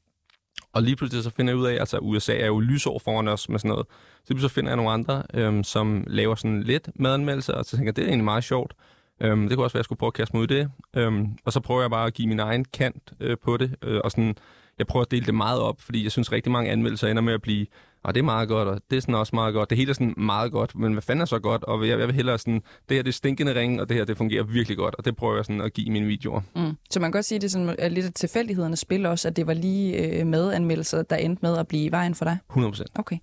[0.79, 3.49] og lige pludselig så finder jeg ud af, altså USA er jo lysår foran os
[3.49, 3.87] med sådan noget.
[4.25, 7.87] Så så finder jeg nogle andre, øhm, som laver sådan lidt madanmeldelser, og så tænker
[7.87, 8.75] jeg, det er egentlig meget sjovt.
[9.21, 10.71] Øhm, det kunne også være, at jeg skulle prøve at kaste mig ud i det.
[10.97, 13.77] Øhm, og så prøver jeg bare at give min egen kant øh, på det.
[13.83, 14.37] Øh, og sådan,
[14.79, 17.35] jeg prøver at dele det meget op, fordi jeg synes rigtig mange anmeldelser ender med
[17.35, 17.67] at blive
[18.03, 19.71] og det er meget godt, og det er sådan også meget godt.
[19.71, 21.65] Det hele er sådan meget godt, men hvad fanden er så godt?
[21.65, 24.05] Og jeg, jeg vil hellere sådan, det her det er stinkende ring, og det her
[24.05, 26.41] det fungerer virkelig godt, og det prøver jeg sådan at give i mine videoer.
[26.57, 26.77] Mm.
[26.91, 29.37] Så man kan godt sige, at det sådan, er lidt af tilfældighedernes spil også, at
[29.37, 32.39] det var lige øh, medanmeldelser, der endte med at blive vejen for dig?
[32.51, 32.91] 100 procent.
[32.95, 33.17] Okay.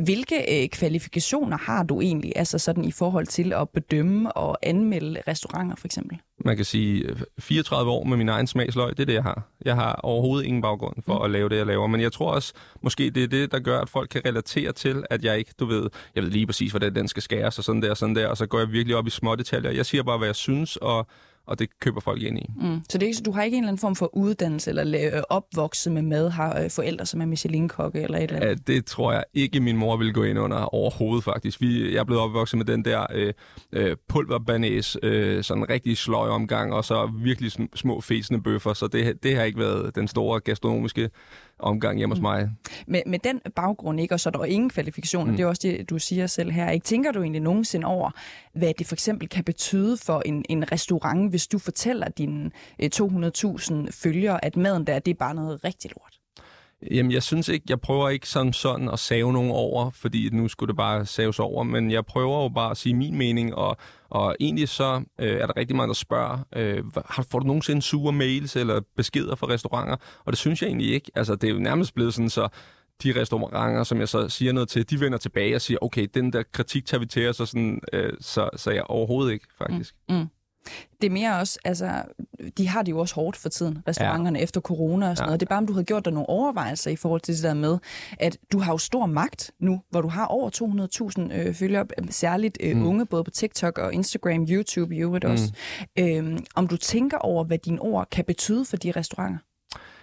[0.00, 5.22] Hvilke øh, kvalifikationer har du egentlig, altså sådan i forhold til at bedømme og anmelde
[5.28, 6.18] restauranter for eksempel?
[6.44, 9.42] Man kan sige 34 år med min egen smagsløg, det er det, jeg har.
[9.64, 11.24] Jeg har overhovedet ingen baggrund for mm.
[11.24, 13.80] at lave det, jeg laver, men jeg tror også, måske det er det, der gør,
[13.80, 16.94] at folk kan relatere til, at jeg ikke, du ved, jeg ved lige præcis, hvordan
[16.94, 19.06] den skal skæres og sådan der og sådan der, og så går jeg virkelig op
[19.06, 19.70] i små detaljer.
[19.70, 21.06] Jeg siger bare, hvad jeg synes, og
[21.46, 22.46] og det køber folk ind i.
[22.56, 22.80] Mm.
[22.90, 25.92] Så det er ikke, du har ikke en eller anden form for uddannelse eller opvokset
[25.92, 28.68] med mad, har øh, forældre, som er Michelin-kokke eller et eller andet?
[28.68, 31.60] Ja, det tror jeg ikke, min mor vil gå ind under overhovedet faktisk.
[31.60, 33.32] Vi, jeg er blevet opvokset med den der øh,
[33.72, 38.86] øh, pulverbanæs, øh, sådan en rigtig sløj omgang, og så virkelig små fæsende bøffer, så
[38.86, 41.10] det, det har ikke været den store gastronomiske
[41.58, 42.22] omgang hjemme hos mm.
[42.22, 42.50] mig.
[42.86, 45.36] Med, med den baggrund, ikke, og så er der ingen kvalifikationer, mm.
[45.36, 46.70] det er også det, du siger selv her.
[46.70, 46.84] Ikke?
[46.84, 48.10] Tænker du egentlig nogensinde over,
[48.54, 52.50] hvad det for eksempel kan betyde for en, en restaurant, hvis du fortæller dine
[52.82, 56.16] 200.000 øh, følgere, at maden der, det er bare noget rigtig lort?
[56.90, 60.48] Jamen, jeg synes ikke, jeg prøver ikke sådan, sådan at save nogen over, fordi nu
[60.48, 63.76] skulle det bare saves over, men jeg prøver jo bare at sige min mening, og,
[64.08, 66.84] og egentlig så øh, er der rigtig mange, der spørger, øh,
[67.30, 69.96] får du nogensinde sure mails eller beskeder fra restauranter?
[70.24, 71.10] Og det synes jeg egentlig ikke.
[71.14, 72.48] Altså, det er jo nærmest blevet sådan, så
[73.02, 76.32] de restauranter, som jeg så siger noget til, de vender tilbage og siger, okay, den
[76.32, 79.94] der kritik tager vi til os, og sådan, øh, så, så jeg overhovedet ikke, faktisk.
[80.08, 80.14] Mm.
[80.14, 80.26] Mm.
[81.00, 82.02] Det er mere også, altså,
[82.58, 84.42] de har det jo også hårdt for tiden, restauranterne, ja.
[84.42, 85.26] efter corona og sådan ja.
[85.26, 85.40] noget.
[85.40, 87.54] Det er bare, om du havde gjort dig nogle overvejelser i forhold til det der
[87.54, 87.78] med,
[88.18, 90.50] at du har jo stor magt nu, hvor du har over
[91.30, 92.86] 200.000 øh, følgere, særligt øh, mm.
[92.86, 95.30] unge, både på TikTok og Instagram, YouTube i øvrigt mm.
[95.30, 95.52] også.
[95.98, 99.38] Øhm, om du tænker over, hvad dine ord kan betyde for de restauranter?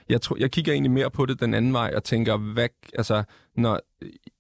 [0.10, 3.24] Jeg, tror, jeg kigger egentlig mere på det den anden vej og tænker, hvad, altså,
[3.58, 3.80] når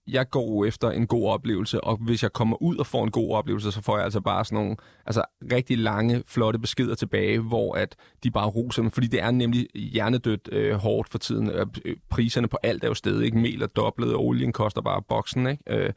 [0.08, 3.32] jeg går efter en god oplevelse, og hvis jeg kommer ud og får en god
[3.32, 7.76] oplevelse, så får jeg altså bare sådan nogle altså, rigtig lange, flotte beskeder tilbage, hvor
[7.76, 11.50] at de bare roser mig, fordi det er nemlig hjernedødt øh, hårdt for tiden.
[11.50, 13.38] Øh, øh priserne på alt er jo stedet, ikke?
[13.38, 15.64] Mel er dobblet, og olien koster bare boksen, ikke?
[15.68, 15.94] Øh,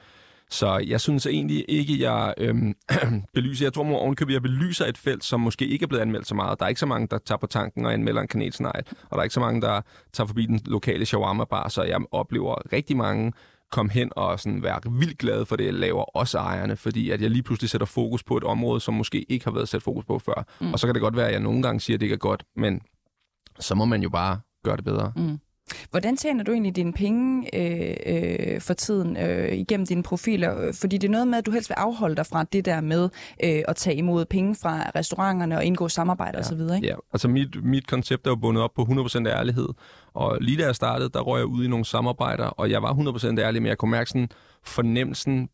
[0.50, 2.74] så jeg synes egentlig ikke, jeg øhm,
[3.34, 3.66] belyser.
[3.66, 6.34] Jeg tror må ovenkøbet, jeg belyser et felt, som måske ikke er blevet anmeldt så
[6.34, 6.58] meget.
[6.58, 9.18] Der er ikke så mange, der tager på tanken og anmelder en kanelsnegl, og der
[9.18, 9.80] er ikke så mange, der
[10.12, 13.32] tager forbi den lokale shawarma-bar, så jeg oplever rigtig mange
[13.72, 17.22] komme hen og sådan være vildt glad for det, jeg laver, også ejerne, fordi at
[17.22, 20.04] jeg lige pludselig sætter fokus på et område, som måske ikke har været sat fokus
[20.04, 20.46] på før.
[20.60, 20.72] Mm.
[20.72, 22.18] Og så kan det godt være, at jeg nogle gange siger, at det ikke er
[22.18, 22.80] godt, men
[23.60, 25.12] så må man jo bare gøre det bedre.
[25.16, 25.38] Mm.
[25.90, 30.72] Hvordan tjener du egentlig dine penge øh, øh, for tiden øh, igennem dine profiler?
[30.80, 33.08] Fordi det er noget med, at du helst vil afholde dig fra det der med
[33.44, 36.44] øh, at tage imod penge fra restauranterne og indgå samarbejde ja.
[36.44, 36.86] osv., ikke?
[36.86, 39.68] Ja, altså mit, mit koncept er jo bundet op på 100% ærlighed.
[40.14, 42.92] Og lige da jeg startede, der røg jeg ud i nogle samarbejder, og jeg var
[42.92, 44.28] 100% ærlig, men jeg kunne mærke sådan
[44.64, 45.48] fornemmelsen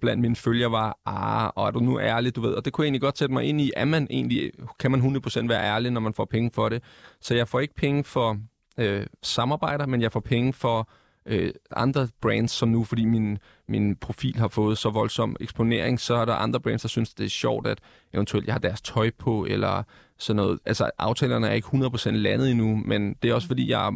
[0.00, 2.82] blandt mine følgere var, ah, og er du nu ærlig, du ved, og det kunne
[2.82, 5.90] jeg egentlig godt sætte mig ind i, er man egentlig, kan man 100% være ærlig,
[5.90, 6.82] når man får penge for det?
[7.20, 8.36] Så jeg får ikke penge for
[8.78, 10.88] øh, samarbejder, men jeg får penge for
[11.26, 16.14] øh, andre brands, som nu, fordi min, min profil har fået så voldsom eksponering, så
[16.14, 17.78] er der andre brands, der synes, det er sjovt, at
[18.14, 19.82] eventuelt jeg har deres tøj på, eller
[20.18, 20.58] sådan noget.
[20.66, 23.92] Altså, aftalerne er ikke 100% landet endnu, men det er også, fordi jeg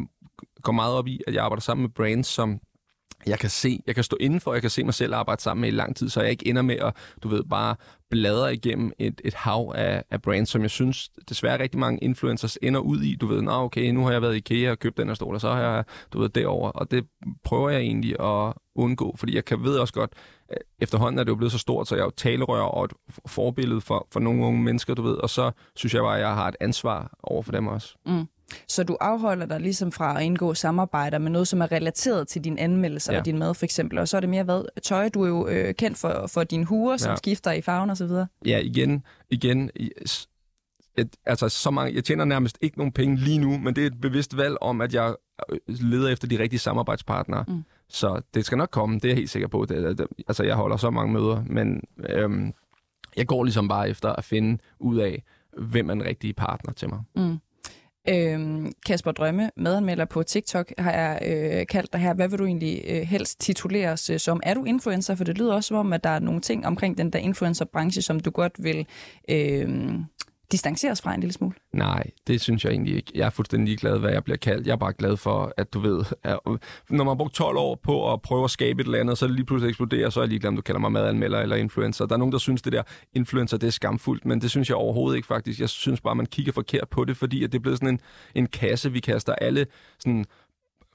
[0.61, 2.59] går meget op i, at jeg arbejder sammen med brands, som
[3.27, 5.69] jeg kan se, jeg kan stå indenfor, jeg kan se mig selv arbejde sammen med
[5.69, 7.75] i lang tid, så jeg ikke ender med at, du ved, bare
[8.09, 12.57] bladre igennem et, et hav af, af brands, som jeg synes desværre rigtig mange influencers
[12.61, 13.15] ender ud i.
[13.15, 15.35] Du ved, nå okay, nu har jeg været i IKEA og købt den her stol,
[15.35, 15.83] og så har jeg,
[16.13, 17.05] du ved, derover og det
[17.43, 20.11] prøver jeg egentlig at undgå, fordi jeg kan ved også godt,
[20.51, 22.93] øh, efterhånden er det jo blevet så stort, så jeg er jo talerør og et
[23.27, 26.33] forbillede for, for nogle unge mennesker, du ved, og så synes jeg bare, at jeg
[26.33, 27.95] har et ansvar over for dem også.
[28.05, 28.27] Mm.
[28.67, 32.43] Så du afholder dig ligesom fra at indgå samarbejder med noget, som er relateret til
[32.43, 33.17] din anmeldelse ja.
[33.17, 33.97] af din mad, for eksempel.
[33.97, 34.65] Og så er det mere hvad?
[34.83, 37.15] Tøj, du er jo øh, kendt for, for dine huer, som ja.
[37.15, 38.27] skifter i farven og så videre.
[38.45, 39.71] Ja, igen, igen.
[40.97, 43.87] Jeg, altså, så mange, jeg tjener nærmest ikke nogen penge lige nu, men det er
[43.87, 45.15] et bevidst valg om, at jeg
[45.49, 47.45] øh, leder efter de rigtige samarbejdspartnere.
[47.47, 47.63] Mm.
[47.89, 49.65] Så det skal nok komme, det er jeg helt sikker på.
[49.69, 52.53] Det, det, altså, jeg holder så mange møder, men øhm,
[53.17, 55.23] jeg går ligesom bare efter at finde ud af,
[55.57, 57.01] hvem er den rigtige partner til mig.
[57.15, 57.37] Mm.
[58.09, 62.13] Øhm, Kasper Drømme, medanmelder på TikTok, har jeg øh, kaldt dig her.
[62.13, 64.39] Hvad vil du egentlig øh, helst tituleres øh, som?
[64.43, 65.15] Er du influencer?
[65.15, 68.01] For det lyder også som om, at der er nogle ting omkring den der influencerbranche,
[68.01, 68.87] som du godt vil
[69.29, 69.69] øh,
[70.51, 71.53] distancere os fra en lille smule?
[71.73, 73.11] Nej, det synes jeg egentlig ikke.
[73.15, 74.67] Jeg er fuldstændig ligeglad, hvad jeg bliver kaldt.
[74.67, 76.39] Jeg er bare glad for, at du ved, at
[76.89, 79.25] når man har brugt 12 år på at prøve at skabe et eller andet, så
[79.25, 81.55] er det lige pludselig eksploderer, så er jeg ligeglad, om du kalder mig madanmelder eller
[81.55, 82.05] influencer.
[82.05, 84.77] Der er nogen, der synes, det der influencer, det er skamfuldt, men det synes jeg
[84.77, 85.59] overhovedet ikke faktisk.
[85.59, 87.99] Jeg synes bare, man kigger forkert på det, fordi at det er blevet sådan en,
[88.35, 89.65] en kasse, vi kaster alle
[89.99, 90.25] sådan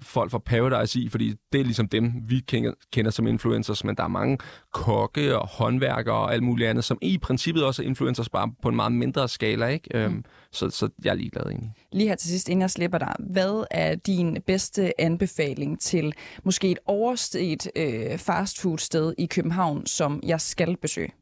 [0.03, 3.97] folk fra Paradise i, fordi det er ligesom dem, vi kender, kender som influencers, men
[3.97, 4.39] der er mange
[4.73, 8.69] kokke og håndværkere og alt muligt andet, som i princippet også er influencers, bare på
[8.69, 9.89] en meget mindre skala, ikke?
[9.95, 10.01] Mm.
[10.01, 11.73] Øhm, så, så jeg er ligeglad egentlig.
[11.93, 16.13] Lige her til sidst, inden jeg slipper dig, hvad er din bedste anbefaling til
[16.45, 21.13] måske et overstedt øh, fastfood-sted i København, som jeg skal besøge?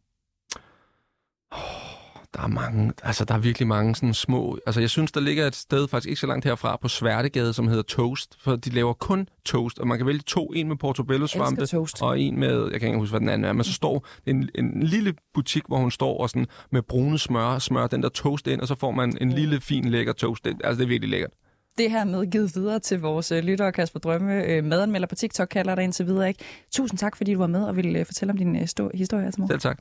[1.52, 1.98] Oh
[2.34, 5.46] der er mange, altså der er virkelig mange sådan små, altså jeg synes, der ligger
[5.46, 8.92] et sted faktisk ikke så langt herfra på Sværtegade, som hedder Toast, for de laver
[8.92, 11.66] kun toast, og man kan vælge to, en med portobello svampe,
[12.00, 14.48] og en med, jeg kan ikke huske, hvad den anden er, men så står en,
[14.54, 18.46] en lille butik, hvor hun står og sådan med brune smør, smør den der toast
[18.46, 20.60] ind, og så får man en lille, fin, lækker toast ind.
[20.64, 21.30] Altså det er virkelig lækkert
[21.78, 24.44] det her med givet videre til vores øh, lyttere, Kasper Drømme.
[24.44, 26.28] Øh, madanmelder på TikTok kalder dig indtil videre.
[26.28, 26.44] Ikke?
[26.72, 28.60] Tusind tak, fordi du var med og ville øh, fortælle om din øh,
[28.94, 29.48] historie her til morgen.
[29.48, 29.78] Selv tak.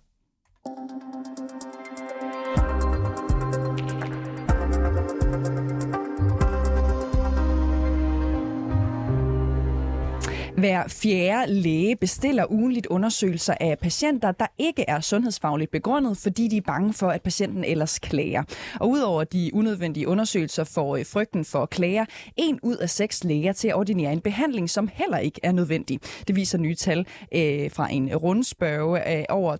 [10.57, 16.57] Hver fjerde læge bestiller ugenligt undersøgelser af patienter, der ikke er sundhedsfagligt begrundet, fordi de
[16.57, 18.43] er bange for, at patienten ellers klager.
[18.79, 22.05] Og udover de unødvendige undersøgelser får øh, frygten for klager
[22.37, 25.99] en ud af seks læger til at ordinere en behandling, som heller ikke er nødvendig.
[26.27, 26.99] Det viser nye tal
[27.35, 29.57] øh, fra en rundspørge af over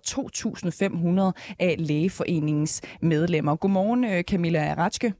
[1.34, 3.56] 2.500 af lægeforeningens medlemmer.
[3.56, 5.12] Godmorgen, øh, Camilla Ratske.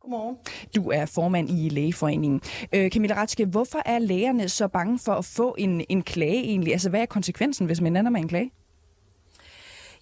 [0.00, 0.36] Godmorgen.
[0.76, 2.40] Du er formand i Lægeforeningen.
[2.72, 6.72] Øh, Camilla Ratske, hvorfor er lægerne så bange for at få en, en klage egentlig?
[6.72, 8.52] Altså, hvad er konsekvensen, hvis man ender med en klage?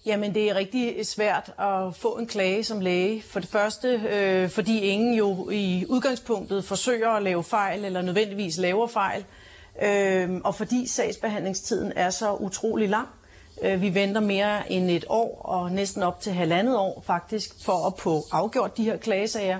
[0.05, 3.21] Jamen, det er rigtig svært at få en klage som læge.
[3.21, 8.57] For det første, øh, fordi ingen jo i udgangspunktet forsøger at lave fejl, eller nødvendigvis
[8.57, 9.25] laver fejl.
[9.81, 13.07] Øh, og fordi sagsbehandlingstiden er så utrolig lang.
[13.61, 17.87] Øh, vi venter mere end et år, og næsten op til halvandet år faktisk, for
[17.87, 19.59] at få afgjort de her klagesager.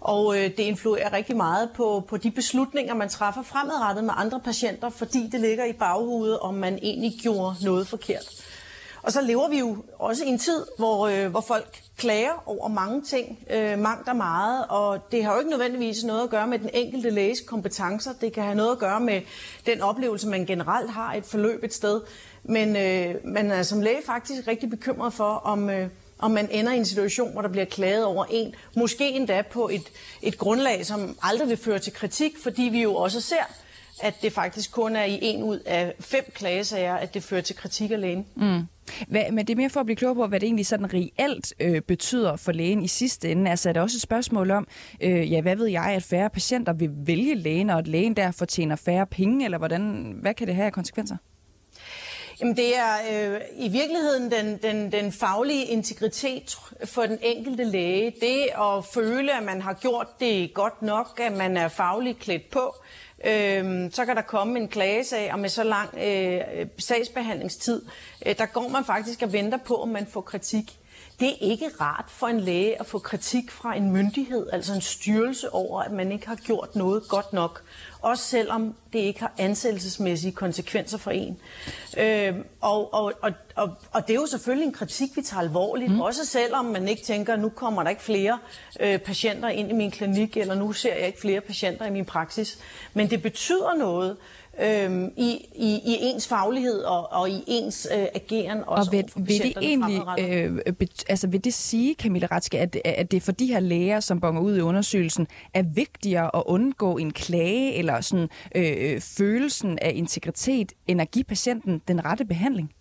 [0.00, 4.40] Og øh, det influerer rigtig meget på, på de beslutninger, man træffer fremadrettet med andre
[4.40, 8.44] patienter, fordi det ligger i baghovedet, om man egentlig gjorde noget forkert.
[9.02, 12.68] Og så lever vi jo også i en tid, hvor, øh, hvor folk klager over
[12.68, 16.46] mange ting, øh, mangt og meget, og det har jo ikke nødvendigvis noget at gøre
[16.46, 18.12] med den enkelte læges kompetencer.
[18.20, 19.20] Det kan have noget at gøre med
[19.66, 22.00] den oplevelse, man generelt har et forløb et sted.
[22.42, 25.88] Men øh, man er som læge faktisk rigtig bekymret for, om, øh,
[26.22, 29.68] om man ender i en situation, hvor der bliver klaget over en, måske endda på
[29.68, 29.82] et,
[30.22, 33.44] et grundlag, som aldrig vil føre til kritik, fordi vi jo også ser,
[34.02, 37.56] at det faktisk kun er i en ud af fem klagesager, at det fører til
[37.56, 38.26] kritik af lægen.
[38.36, 38.62] Mm.
[39.08, 41.54] Hvad, men det er mere for at blive klog på, hvad det egentlig sådan reelt
[41.60, 43.50] øh, betyder for lægen i sidste ende.
[43.50, 44.66] Altså er det også et spørgsmål om,
[45.00, 48.30] øh, ja, hvad ved jeg, at færre patienter vil vælge lægen, og at lægen der
[48.30, 51.16] fortjener færre penge, eller hvordan, hvad kan det have af konsekvenser?
[52.40, 58.14] Jamen det er øh, i virkeligheden den, den, den faglige integritet for den enkelte læge.
[58.20, 62.50] Det at føle, at man har gjort det godt nok, at man er fagligt klædt
[62.50, 62.74] på.
[63.24, 67.82] Øh, så kan der komme en klagesag, og med så lang øh, sagsbehandlingstid,
[68.26, 70.79] øh, der går man faktisk og venter på, om man får kritik.
[71.20, 74.80] Det er ikke rart for en læge at få kritik fra en myndighed, altså en
[74.80, 77.62] styrelse over, at man ikke har gjort noget godt nok.
[78.02, 81.38] Også selvom det ikke har ansættelsesmæssige konsekvenser for en.
[81.98, 85.92] Øh, og, og, og, og, og det er jo selvfølgelig en kritik, vi tager alvorligt.
[85.92, 86.00] Mm.
[86.00, 88.38] Også selvom man ikke tænker, nu kommer der ikke flere
[88.80, 92.04] øh, patienter ind i min klinik, eller nu ser jeg ikke flere patienter i min
[92.04, 92.58] praksis.
[92.94, 94.16] Men det betyder noget,
[94.62, 99.04] øh, i, i, i ens faglighed og, og i ens øh, ageren også og vil,
[99.16, 103.32] vil det egentlig, øh, bet, altså vil det sige, Camilla Ratske, at, at det for
[103.32, 108.00] de her læger, som bonger ud i undersøgelsen, er vigtigere at undgå en klage eller
[108.00, 112.72] sådan øh, følelsen af integritet, end at give patienten den rette behandling?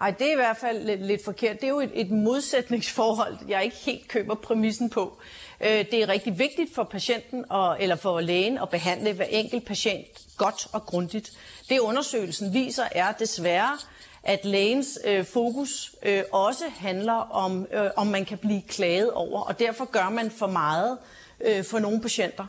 [0.00, 1.56] Ej, det er i hvert fald lidt, lidt forkert.
[1.56, 5.18] Det er jo et, et modsætningsforhold, jeg ikke helt køber præmissen på.
[5.60, 9.64] Øh, det er rigtig vigtigt for patienten og, eller for lægen at behandle hver enkelt
[9.64, 11.32] patient godt og grundigt.
[11.68, 13.78] Det undersøgelsen viser er desværre,
[14.22, 19.40] at lægens øh, fokus øh, også handler om, øh, om man kan blive klaget over,
[19.40, 20.98] og derfor gør man for meget
[21.40, 22.46] øh, for nogle patienter.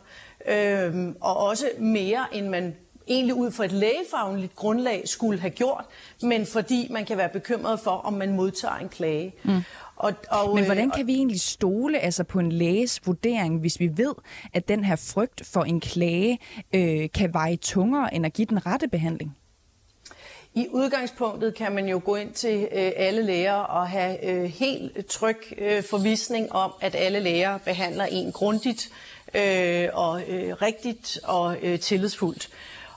[0.48, 2.76] Øh, og også mere, end man
[3.14, 5.86] egentlig ud fra et lægefagligt grundlag skulle have gjort,
[6.22, 9.34] men fordi man kan være bekymret for, om man modtager en klage.
[9.44, 9.64] Mm.
[9.96, 13.80] Og, og, Men hvordan øh, kan vi egentlig stole altså på en læges vurdering, hvis
[13.80, 14.14] vi ved,
[14.54, 16.40] at den her frygt for en klage
[16.74, 19.38] øh, kan veje tungere end at give den rette behandling?
[20.54, 25.08] I udgangspunktet kan man jo gå ind til øh, alle læger og have øh, helt
[25.08, 28.90] tryg øh, forvisning om, at alle læger behandler en grundigt
[29.36, 32.50] øh, og øh, rigtigt og øh, tillidsfuldt.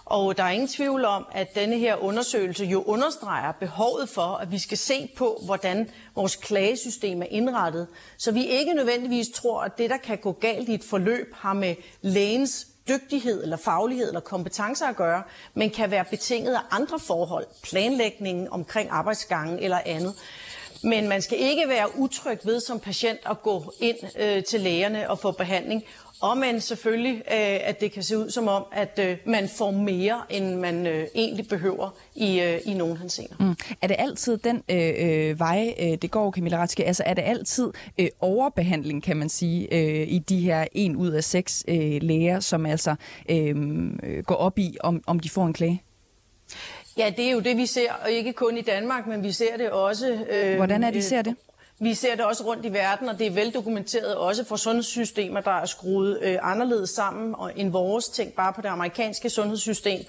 [0.04, 4.50] Og der er ingen tvivl om, at denne her undersøgelse jo understreger behovet for, at
[4.52, 7.86] vi skal se på, hvordan vores klagesystem er indrettet,
[8.18, 11.52] så vi ikke nødvendigvis tror, at det, der kan gå galt i et forløb, har
[11.52, 15.22] med lægens dygtighed eller faglighed eller kompetencer at gøre,
[15.54, 20.14] men kan være betinget af andre forhold, planlægningen omkring arbejdsgangen eller andet.
[20.82, 25.10] Men man skal ikke være utryg ved som patient at gå ind øh, til lægerne
[25.10, 25.84] og få behandling,
[26.20, 29.70] og men selvfølgelig, øh, at det kan se ud som om, at øh, man får
[29.70, 33.36] mere, end man øh, egentlig behøver i, øh, i nogen henseender.
[33.40, 33.56] Mm.
[33.82, 36.84] Er det altid den øh, øh, vej, øh, det går, Camilla Ratske?
[36.84, 41.10] Altså er det altid øh, overbehandling, kan man sige, øh, i de her en ud
[41.10, 42.94] af seks øh, læger, som altså
[43.28, 43.54] øh,
[44.22, 45.82] går op i, om, om de får en klage?
[46.96, 49.56] Ja, det er jo det, vi ser, og ikke kun i Danmark, men vi ser
[49.56, 50.18] det også...
[50.30, 51.36] Øh, Hvordan er det, I ser det?
[51.78, 55.50] Vi ser det også rundt i verden, og det er veldokumenteret også for sundhedssystemer, der
[55.50, 58.04] er skruet øh, anderledes sammen og end vores.
[58.04, 60.00] Tænk bare på det amerikanske sundhedssystem,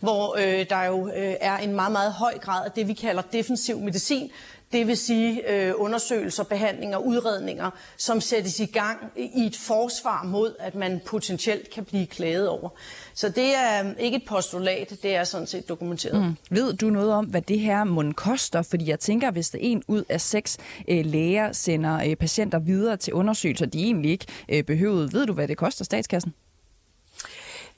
[0.00, 3.22] hvor øh, der jo øh, er en meget, meget høj grad af det, vi kalder
[3.22, 4.30] defensiv medicin,
[4.72, 10.54] det vil sige øh, undersøgelser, behandlinger, udredninger, som sættes i gang i et forsvar mod,
[10.58, 12.68] at man potentielt kan blive klaget over.
[13.14, 16.22] Så det er øh, ikke et postulat, det er sådan set dokumenteret.
[16.22, 16.36] Mm.
[16.50, 18.62] Ved du noget om, hvad det her mund koster?
[18.62, 20.58] Fordi jeg tænker, hvis det en ud af seks
[20.88, 25.32] øh, læger sender øh, patienter videre til undersøgelser, de egentlig ikke øh, behøvede, ved du,
[25.32, 26.32] hvad det koster statskassen?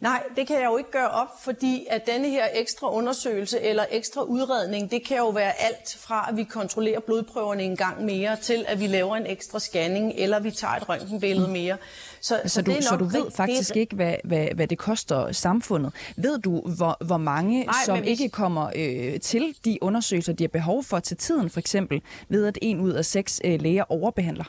[0.01, 3.84] Nej, det kan jeg jo ikke gøre op, fordi at denne her ekstra undersøgelse eller
[3.90, 8.36] ekstra udredning, det kan jo være alt fra, at vi kontrollerer blodprøverne en gang mere,
[8.36, 11.53] til at vi laver en ekstra scanning, eller vi tager et røntgenbillede mm.
[11.53, 11.76] mere.
[12.20, 13.80] Så, så, så, du, så du ved faktisk det...
[13.80, 15.92] ikke, hvad, hvad, hvad det koster samfundet.
[16.16, 18.20] Ved du, hvor, hvor mange, Nej, som hvis...
[18.20, 22.46] ikke kommer øh, til de undersøgelser, de har behov for til tiden, for eksempel, ved
[22.46, 24.44] at en ud af seks øh, læger overbehandler?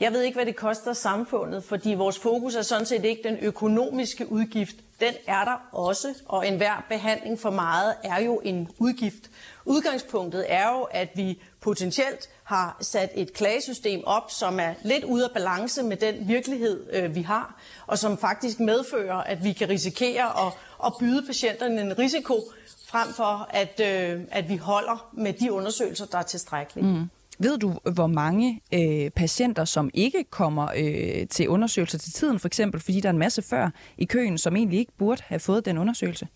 [0.00, 3.36] Jeg ved ikke, hvad det koster samfundet, fordi vores fokus er sådan set ikke den
[3.42, 4.76] økonomiske udgift.
[5.00, 9.30] Den er der også, og enhver behandling for meget er jo en udgift.
[9.64, 15.24] Udgangspunktet er jo, at vi potentielt har sat et klagesystem op, som er lidt ude
[15.24, 19.68] af balance med den virkelighed, øh, vi har, og som faktisk medfører, at vi kan
[19.68, 20.52] risikere at,
[20.86, 22.40] at byde patienterne en risiko,
[22.86, 26.86] frem for at, øh, at vi holder med de undersøgelser, der er tilstrækkelige.
[26.86, 27.10] Mm.
[27.42, 32.48] Ved du, hvor mange øh, patienter, som ikke kommer øh, til undersøgelser til tiden, for
[32.48, 35.64] eksempel fordi der er en masse før i køen, som egentlig ikke burde have fået
[35.64, 36.28] den undersøgelse?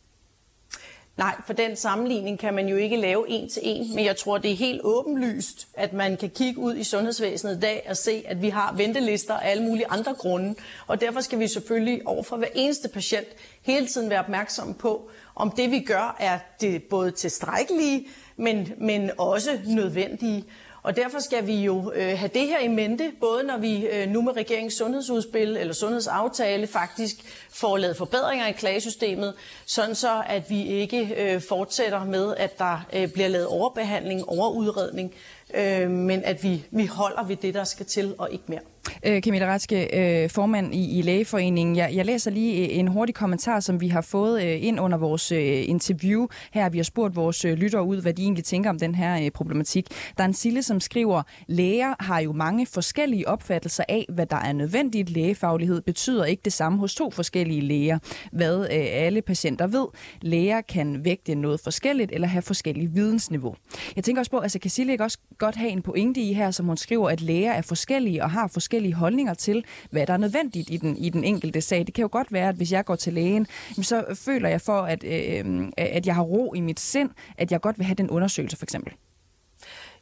[1.16, 4.38] Nej, for den sammenligning kan man jo ikke lave en til en, men jeg tror,
[4.38, 8.22] det er helt åbenlyst, at man kan kigge ud i sundhedsvæsenet i dag og se,
[8.26, 10.54] at vi har ventelister af alle mulige andre grunde.
[10.86, 13.26] Og derfor skal vi selvfølgelig overfor hver eneste patient
[13.62, 19.10] hele tiden være opmærksom på, om det vi gør er det både tilstrækkelige, men, men
[19.18, 20.44] også nødvendige.
[20.84, 24.08] Og derfor skal vi jo øh, have det her i mente, både når vi øh,
[24.08, 27.16] nu med regeringens sundhedsudspil eller sundhedsaftale faktisk
[27.50, 29.34] får lavet forbedringer i klagesystemet,
[29.66, 35.14] sådan så at vi ikke øh, fortsætter med, at der øh, bliver lavet overbehandling, overudredning,
[35.54, 38.73] øh, men at vi, vi holder ved det, der skal til, og ikke mere.
[39.06, 41.76] Øh, Camilla Ratske, øh, formand i, i Lægeforeningen.
[41.76, 44.98] Jeg, jeg læser lige øh, en hurtig kommentar, som vi har fået øh, ind under
[44.98, 46.68] vores øh, interview her.
[46.68, 49.30] Vi har spurgt vores øh, lyttere ud, hvad de egentlig tænker om den her øh,
[49.30, 49.86] problematik.
[50.18, 54.36] Der er en Sille, som skriver, læger har jo mange forskellige opfattelser af, hvad der
[54.36, 55.10] er nødvendigt.
[55.10, 57.98] Lægefaglighed betyder ikke det samme hos to forskellige læger,
[58.32, 59.86] hvad øh, alle patienter ved.
[60.22, 63.54] Læger kan vægte noget forskelligt eller have forskellige vidensniveau.
[63.96, 66.50] Jeg tænker også på, altså kan Sille ikke også godt have en pointe i her,
[66.50, 70.12] som hun skriver, at læger er forskellige og har forskellige forskellige holdninger til, hvad der
[70.12, 71.86] er nødvendigt i den, i den enkelte sag.
[71.86, 73.46] Det kan jo godt være, at hvis jeg går til lægen,
[73.82, 77.52] så føler jeg for, at, øh, øh, at jeg har ro i mit sind, at
[77.52, 78.92] jeg godt vil have den undersøgelse for eksempel.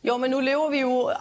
[0.05, 1.12] Jo, men nu lever vi jo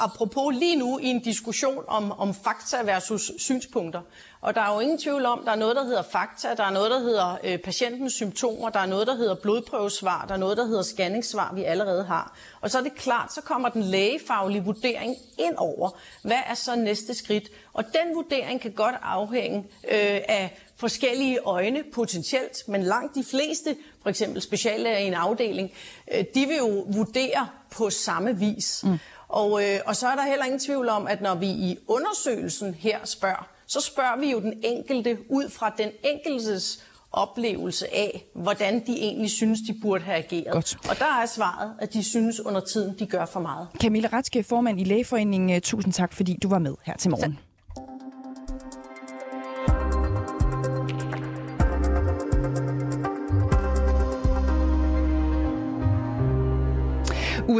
[0.00, 4.00] apropos lige nu i en diskussion om, om fakta versus synspunkter.
[4.40, 6.70] Og der er jo ingen tvivl om, der er noget, der hedder fakta, der er
[6.70, 10.56] noget, der hedder øh, patientens symptomer, der er noget, der hedder blodprøvesvar, der er noget,
[10.56, 12.36] der hedder scanningssvar, vi allerede har.
[12.60, 15.90] Og så er det klart, så kommer den lægefaglige vurdering ind over.
[16.22, 17.48] Hvad er så næste skridt?
[17.72, 23.76] Og den vurdering kan godt afhænge øh, af forskellige øjne potentielt, men langt de fleste,
[24.02, 25.70] for eksempel speciallæger i en afdeling,
[26.14, 28.84] øh, de vil jo vurdere på samme vis.
[28.84, 28.98] Mm.
[29.28, 32.74] Og, øh, og så er der heller ingen tvivl om, at når vi i undersøgelsen
[32.74, 38.86] her spørger, så spørger vi jo den enkelte ud fra den enkeltes oplevelse af, hvordan
[38.86, 40.52] de egentlig synes, de burde have ageret.
[40.52, 40.78] Godt.
[40.88, 43.68] Og der er svaret, at de synes under tiden, de gør for meget.
[43.80, 47.32] Camilla Ratske, formand i Lægeforeningen, tusind tak, fordi du var med her til morgen.
[47.32, 47.49] Så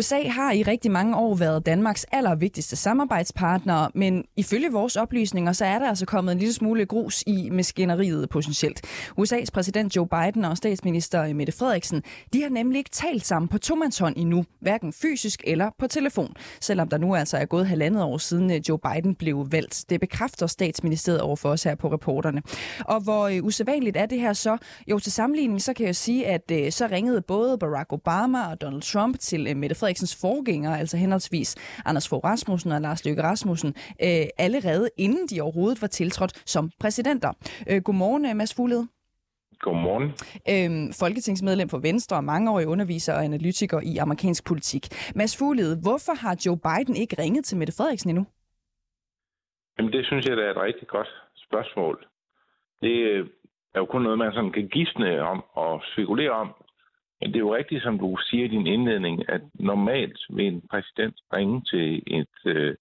[0.01, 5.65] USA har i rigtig mange år været Danmarks allervigtigste samarbejdspartner, men ifølge vores oplysninger, så
[5.65, 8.87] er der altså kommet en lille smule grus i maskineriet potentielt.
[9.19, 13.59] USA's præsident Joe Biden og statsminister Mette Frederiksen, de har nemlig ikke talt sammen på
[13.59, 18.19] tomandshånd endnu, hverken fysisk eller på telefon, selvom der nu altså er gået halvandet år
[18.19, 19.85] siden øh, Joe Biden blev valgt.
[19.89, 22.43] Det bekræfter statsministeriet over for os her på reporterne.
[22.81, 24.57] Og hvor øh, usædvanligt er det her så?
[24.91, 28.61] Jo, til sammenligning, så kan jeg sige, at øh, så ringede både Barack Obama og
[28.61, 33.23] Donald Trump til Mette Mette Frederiksens forgængere, altså henholdsvis Anders Fogh Rasmussen og Lars Løkke
[33.23, 33.75] Rasmussen,
[34.07, 37.33] øh, allerede inden de overhovedet var tiltrådt som præsidenter.
[37.71, 38.87] Øh, godmorgen, øh, Mads Fuglede.
[39.67, 40.09] Godmorgen.
[40.53, 44.85] Øhm, folketingsmedlem for Venstre og mangeårig underviser og analytiker i amerikansk politik.
[45.15, 48.25] Mads Fuglede, hvorfor har Joe Biden ikke ringet til Mette Frederiksen endnu?
[49.79, 51.11] Jamen, det synes jeg, det er et rigtig godt
[51.47, 51.97] spørgsmål.
[52.83, 53.27] Det øh,
[53.75, 56.49] er jo kun noget, man sådan kan gisne om og spekulere om.
[57.21, 60.69] Men det er jo rigtigt, som du siger i din indledning, at normalt vil en
[60.71, 62.75] præsident ringe til et, øh,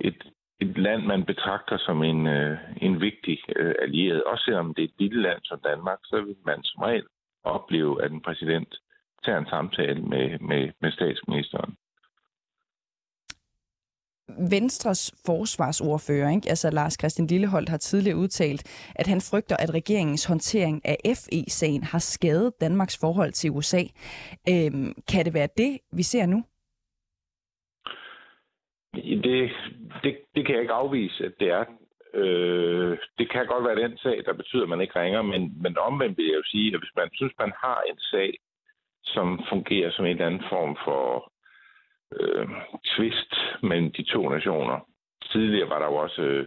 [0.00, 0.22] et,
[0.60, 4.24] et land, man betragter som en, øh, en vigtig øh, allieret.
[4.24, 7.04] Også selvom det er et lille land som Danmark, så vil man som regel
[7.44, 8.74] opleve, at en præsident
[9.24, 11.76] tager en samtale med, med, med statsministeren.
[14.50, 16.48] Venstres forsvarsordfører, ikke?
[16.48, 21.82] altså Lars Christian Lilleholdt, har tidligere udtalt, at han frygter, at regeringens håndtering af FE-sagen
[21.82, 23.82] har skadet Danmarks forhold til USA.
[24.48, 26.44] Øhm, kan det være det, vi ser nu?
[28.94, 29.50] Det,
[30.02, 31.64] det, det kan jeg ikke afvise, at det er.
[32.14, 35.78] Øh, det kan godt være den sag, der betyder, at man ikke ringer, men, men
[35.78, 38.38] omvendt vil jeg jo sige, at hvis man synes, man har en sag,
[39.04, 41.32] som fungerer som en eller anden form for
[42.20, 42.48] øh,
[42.96, 44.88] tvist mellem de to nationer.
[45.32, 46.46] Tidligere var der jo også øh,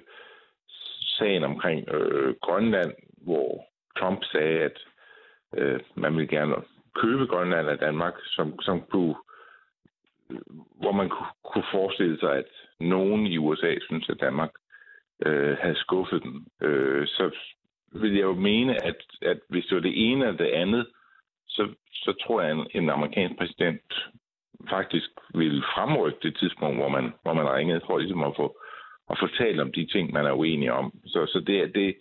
[1.17, 3.65] sagen omkring øh, Grønland, hvor
[3.99, 4.77] Trump sagde, at
[5.57, 6.55] øh, man ville gerne
[6.95, 9.15] købe Grønland af Danmark, som, som kunne,
[10.29, 10.41] øh,
[10.81, 14.51] hvor man kunne, kunne forestille sig, at nogen i USA synes, at Danmark
[15.25, 16.45] øh, havde skuffet dem.
[16.61, 17.35] Øh, så
[17.91, 20.87] vil jeg jo mene, at, at hvis det var det ene eller det andet,
[21.47, 23.93] så, så tror jeg, at en, en amerikansk præsident
[24.69, 28.57] faktisk ville fremrykke det tidspunkt, hvor man, hvor man ringede for ligesom at få,
[29.09, 30.93] at få talt om de ting, man er uenig om.
[31.05, 31.95] Så, så det, det,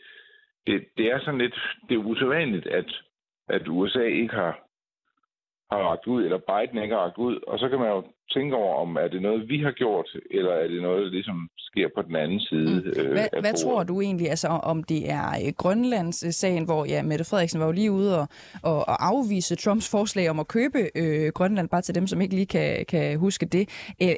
[0.66, 3.02] det, det er sådan lidt, det er usædvanligt, at,
[3.48, 4.52] at USA ikke har,
[5.70, 8.04] har ragt ud, eller Biden ikke har ragt ud, og så kan man jo
[8.34, 11.50] tænke over, om er det noget, vi har gjort, eller er det noget, der ligesom
[11.58, 12.70] sker på den anden side.
[12.70, 13.00] Mm.
[13.00, 16.84] Øh, hvad, hvad tror du egentlig, altså om det er øh, Grønlands øh, sagen, hvor
[16.84, 18.26] ja, Mette Frederiksen var jo lige ude og,
[18.62, 22.34] og, og afvise Trumps forslag om at købe øh, Grønland, bare til dem, som ikke
[22.34, 23.64] lige kan, kan huske det,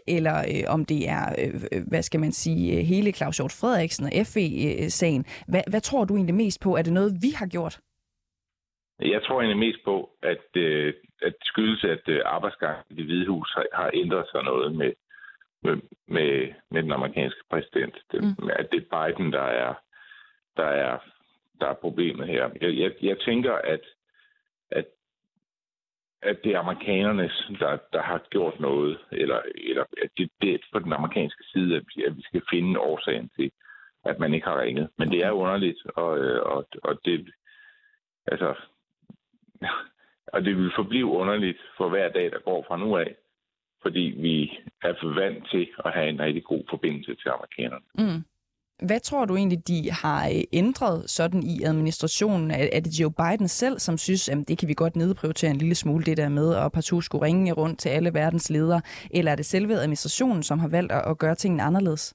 [0.06, 4.12] eller øh, om det er, øh, hvad skal man sige, hele Claus Hjort Frederiksen og
[4.26, 5.24] FE-sagen.
[5.48, 6.76] Hvad, hvad tror du egentlig mest på?
[6.76, 7.80] Er det noget, vi har gjort?
[9.00, 13.04] Jeg tror egentlig mest på, at, øh, at det skyldes, at øh, arbejdsgangen i det
[13.04, 14.92] hvide hus har, har ændret sig noget med,
[15.62, 17.96] med, med, med den amerikanske præsident.
[18.12, 18.50] Det, mm.
[18.52, 19.74] At det er Biden, der er,
[20.56, 20.98] der er,
[21.60, 22.50] der er problemet her.
[22.60, 23.80] Jeg, jeg, jeg tænker, at,
[24.70, 24.86] at,
[26.22, 30.58] at det er amerikanerne, der, der har gjort noget, eller, eller at det, det er
[30.72, 33.50] på den amerikanske side, at vi, at vi skal finde årsagen til,
[34.04, 34.88] at man ikke har ringet.
[34.98, 37.32] Men det er underligt, og, øh, og, og det,
[38.26, 38.54] altså,
[40.32, 43.14] og det vil forblive underligt for hver dag, der går fra nu af,
[43.82, 47.84] fordi vi er for vant til at have en rigtig god forbindelse til amerikanerne.
[47.94, 48.24] Mm.
[48.86, 52.50] Hvad tror du egentlig, de har øh, ændret sådan i administrationen?
[52.50, 55.74] Er det Joe Biden selv, som synes, at det kan vi godt nedprioritere en lille
[55.74, 58.80] smule, det der med, at partout skulle ringe rundt til alle verdens ledere?
[59.10, 62.14] Eller er det selve administrationen, som har valgt at gøre tingene anderledes?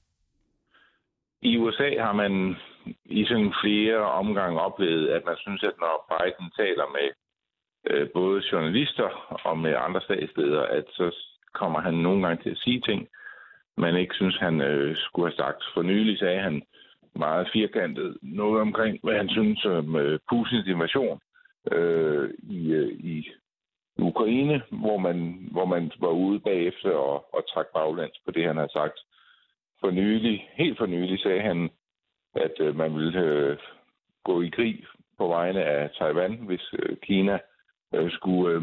[1.42, 2.56] I USA har man
[3.04, 7.08] i sådan flere omgange oplevet, at man synes, at når Biden taler med
[7.90, 11.16] øh, både journalister og med andre statsledere, at så
[11.52, 13.08] kommer han nogle gange til at sige ting,
[13.76, 15.62] man ikke synes, han øh, skulle have sagt.
[15.74, 16.62] For nylig sagde han
[17.16, 21.20] meget firkantet noget omkring, hvad han synes om øh, Putins invasion
[21.72, 23.28] øh, i, øh, i
[23.98, 28.56] Ukraine, hvor man, hvor man var ude bagefter og, og trak baglands på det, han
[28.56, 28.98] har sagt.
[29.80, 31.70] For nylig, helt for nylig sagde han,
[32.34, 33.58] at øh, man ville øh,
[34.24, 34.84] gå i krig
[35.18, 37.38] på vegne af Taiwan, hvis øh, Kina
[37.94, 38.62] øh, skulle øh,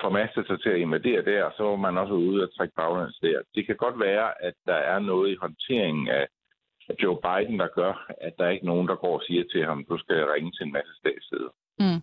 [0.00, 3.42] formaste sig til at invadere der, så var man også ude og trække baglands der.
[3.54, 6.26] Det kan godt være, at der er noget i håndteringen af,
[7.02, 9.84] Joe Biden, der gør, at der er ikke nogen, der går og siger til ham,
[9.88, 11.52] du skal ringe til en masse statsledere.
[11.78, 12.00] Mm.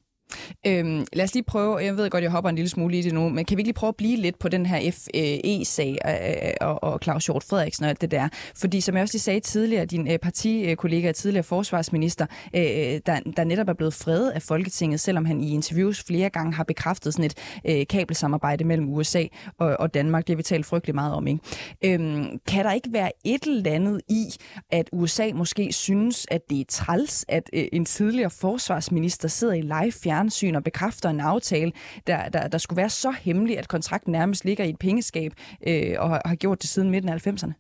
[0.68, 3.14] Øhm, lad os lige prøve, jeg ved godt, jeg hopper en lille smule i det
[3.14, 6.48] nu, men kan vi ikke lige prøve at blive lidt på den her FE-sag øh,
[6.48, 8.30] øh, og, og Claus Hjort Frederiksen og alt det der?
[8.56, 12.26] Fordi som jeg også lige sagde tidligere, din øh, partikollega og tidligere forsvarsminister,
[12.56, 12.62] øh,
[13.06, 16.64] der, der netop er blevet fredet af Folketinget, selvom han i interviews flere gange har
[16.64, 17.34] bekræftet sådan et
[17.66, 19.24] øh, kabelsamarbejde mellem USA
[19.58, 20.28] og, og Danmark.
[20.28, 21.28] Det har vi talt frygtelig meget om.
[21.28, 21.40] Ikke?
[21.86, 24.26] Øhm, kan der ikke være et eller andet i,
[24.72, 29.62] at USA måske synes, at det er træls, at øh, en tidligere forsvarsminister sidder i
[29.62, 31.72] live fjernsyn og bekræfter en aftale,
[32.08, 35.32] der, der, der skulle være så hemmelig, at kontrakten nærmest ligger i et pengeskab
[35.68, 37.54] øh, og har, har gjort det siden midten af 90'erne?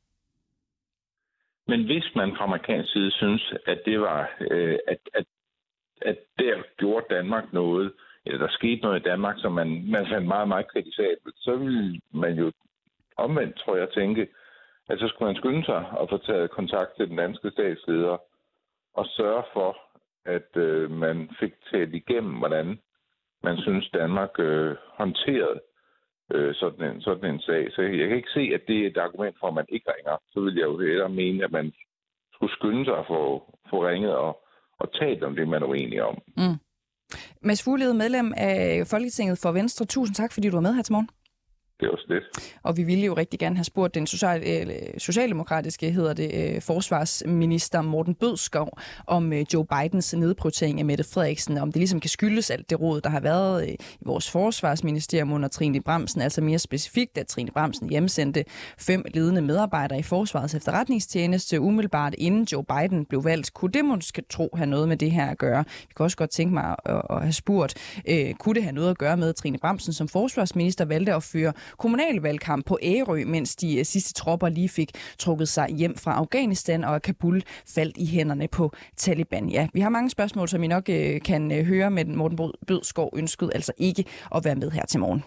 [1.68, 5.26] Men hvis man fra amerikansk side synes, at det var, øh, at, at,
[6.01, 7.93] at der gjorde Danmark noget,
[8.26, 12.01] eller der skete noget i Danmark, som man, man fandt meget, meget kritisabelt, så ville
[12.14, 12.51] man jo
[13.18, 14.28] omvendt, tror jeg, tænke,
[14.89, 18.18] at så skulle man skynde sig og få taget kontakt til den danske statsleder
[18.93, 19.78] og sørge for,
[20.26, 22.80] at øh, man fik talt igennem, hvordan
[23.43, 25.59] man synes, Danmark øh, håndterede
[26.34, 27.72] øh, sådan, en, sådan en sag.
[27.72, 30.17] Så jeg kan ikke se, at det er et argument for, at man ikke ringer.
[30.32, 31.74] Så vil jeg jo hellere mene, at man
[32.34, 33.22] skulle skynde sig at få,
[33.70, 34.45] få ringet og,
[34.80, 36.17] og talt om det, man er uenig om.
[36.38, 36.57] Mm.
[37.41, 39.86] Mads Fuglede, medlem af Folketinget for Venstre.
[39.86, 41.09] Tusind tak, fordi du var med her til morgen
[41.80, 42.52] det er også det.
[42.64, 46.62] Og vi ville jo rigtig gerne have spurgt den social, øh, socialdemokratiske hedder det, øh,
[46.62, 52.10] forsvarsminister Morten Bødskov om øh, Joe Bidens nedprioritering af Mette Frederiksen, om det ligesom kan
[52.10, 53.76] skyldes alt det råd, der har været i
[54.06, 58.44] vores forsvarsministerium under Trine Bremsen, altså mere specifikt, at Trine Bremsen hjemsendte
[58.78, 63.54] fem ledende medarbejdere i Forsvarets efterretningstjeneste umiddelbart inden Joe Biden blev valgt.
[63.54, 65.64] Kunne det måske tro have noget med det her at gøre?
[65.68, 67.74] Vi kan også godt tænke mig at, at have spurgt,
[68.40, 71.54] kunne det have noget at gøre med, at Trine Bremsen som forsvarsminister valgte at føre
[71.78, 76.84] kommunalvalgkamp på Ærø, mens de øh, sidste tropper lige fik trukket sig hjem fra Afghanistan,
[76.84, 79.49] og Kabul faldt i hænderne på Taliban.
[79.49, 83.09] Ja, vi har mange spørgsmål, som I nok øh, kan øh, høre, men Morten Bødskov
[83.15, 84.05] ønskede altså ikke
[84.36, 85.24] at være med her til morgen.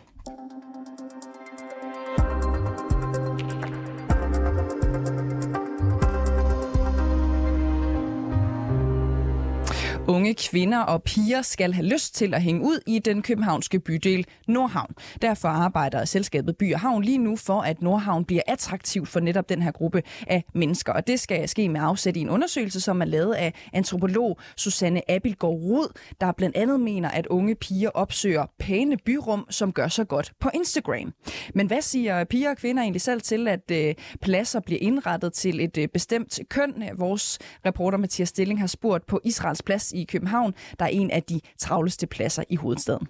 [10.12, 14.26] Unge kvinder og piger skal have lyst til at hænge ud i den københavnske bydel
[14.48, 14.94] Nordhavn.
[15.22, 19.48] Derfor arbejder selskabet By og Havn lige nu for, at Nordhavn bliver attraktivt for netop
[19.48, 20.92] den her gruppe af mennesker.
[20.92, 25.10] Og det skal ske med afsæt i en undersøgelse, som er lavet af antropolog Susanne
[25.10, 30.08] Abilgaard Rud, der blandt andet mener, at unge piger opsøger pæne byrum, som gør sig
[30.08, 31.12] godt på Instagram.
[31.54, 35.60] Men hvad siger piger og kvinder egentlig selv til, at øh, pladser bliver indrettet til
[35.60, 36.74] et øh, bestemt køn?
[36.96, 41.22] Vores reporter Mathias Stilling har spurgt på Israels plads i København, der er en af
[41.22, 43.08] de travleste pladser i hovedstaden.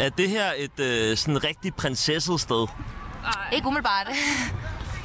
[0.00, 2.66] Er det her et øh, sådan rigtig prinsesset sted?
[3.24, 3.50] Ej.
[3.52, 4.06] Ikke umiddelbart.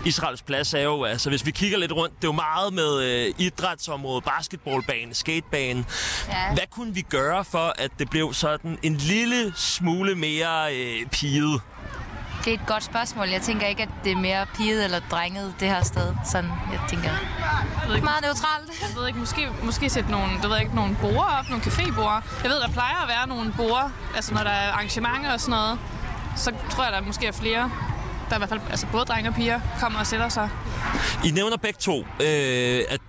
[0.05, 3.03] Israels plads er jo, altså hvis vi kigger lidt rundt, det er jo meget med
[3.03, 5.85] øh, idrætsområde, basketballbane, skatebane.
[6.29, 6.53] Ja.
[6.53, 11.61] Hvad kunne vi gøre for, at det blev sådan en lille smule mere øh, piget?
[12.45, 13.27] Det er et godt spørgsmål.
[13.29, 16.15] Jeg tænker ikke, at det er mere piget eller drenget det her sted.
[16.31, 17.09] Sådan, jeg tænker.
[17.09, 18.81] Jeg ved ikke, meget neutralt.
[18.81, 22.23] Jeg ved ikke, måske, måske sætte nogle, det ved ikke, nogle borer op, nogle cafébord.
[22.43, 25.51] Jeg ved, der plejer at være nogle borer, altså når der er arrangementer og sådan
[25.51, 25.79] noget.
[26.35, 27.71] Så tror jeg, der måske er flere
[28.31, 30.49] der i hvert fald, altså både drenge og piger, kommer og sætter sig.
[31.25, 33.01] I nævner begge to, øh, at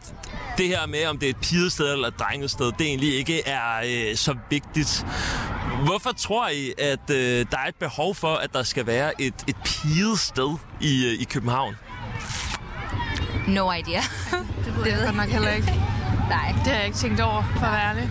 [0.58, 3.80] det her med, om det er et pigested eller et drengested, det egentlig ikke er
[3.84, 5.06] øh, så vigtigt.
[5.84, 9.34] Hvorfor tror I, at øh, der er et behov for, at der skal være et,
[9.48, 11.76] et piget sted i, øh, i København?
[13.48, 14.00] No idea.
[14.64, 15.66] det ved det jeg godt nok heller ikke.
[16.28, 16.54] Nej.
[16.64, 18.10] Det har jeg ikke tænkt over, for at være ærlig.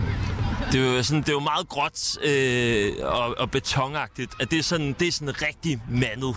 [0.72, 4.58] Det er jo, sådan, det er jo meget gråt øh, og, og betonagtigt, at det
[4.58, 6.36] er sådan, det er sådan rigtig mandet.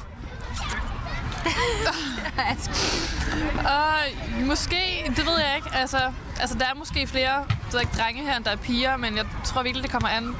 [4.39, 5.69] uh, måske, det ved jeg ikke.
[5.73, 8.97] Altså, altså der er måske flere der er ikke drenge her, end der er piger,
[8.97, 10.35] men jeg tror virkelig, det kommer an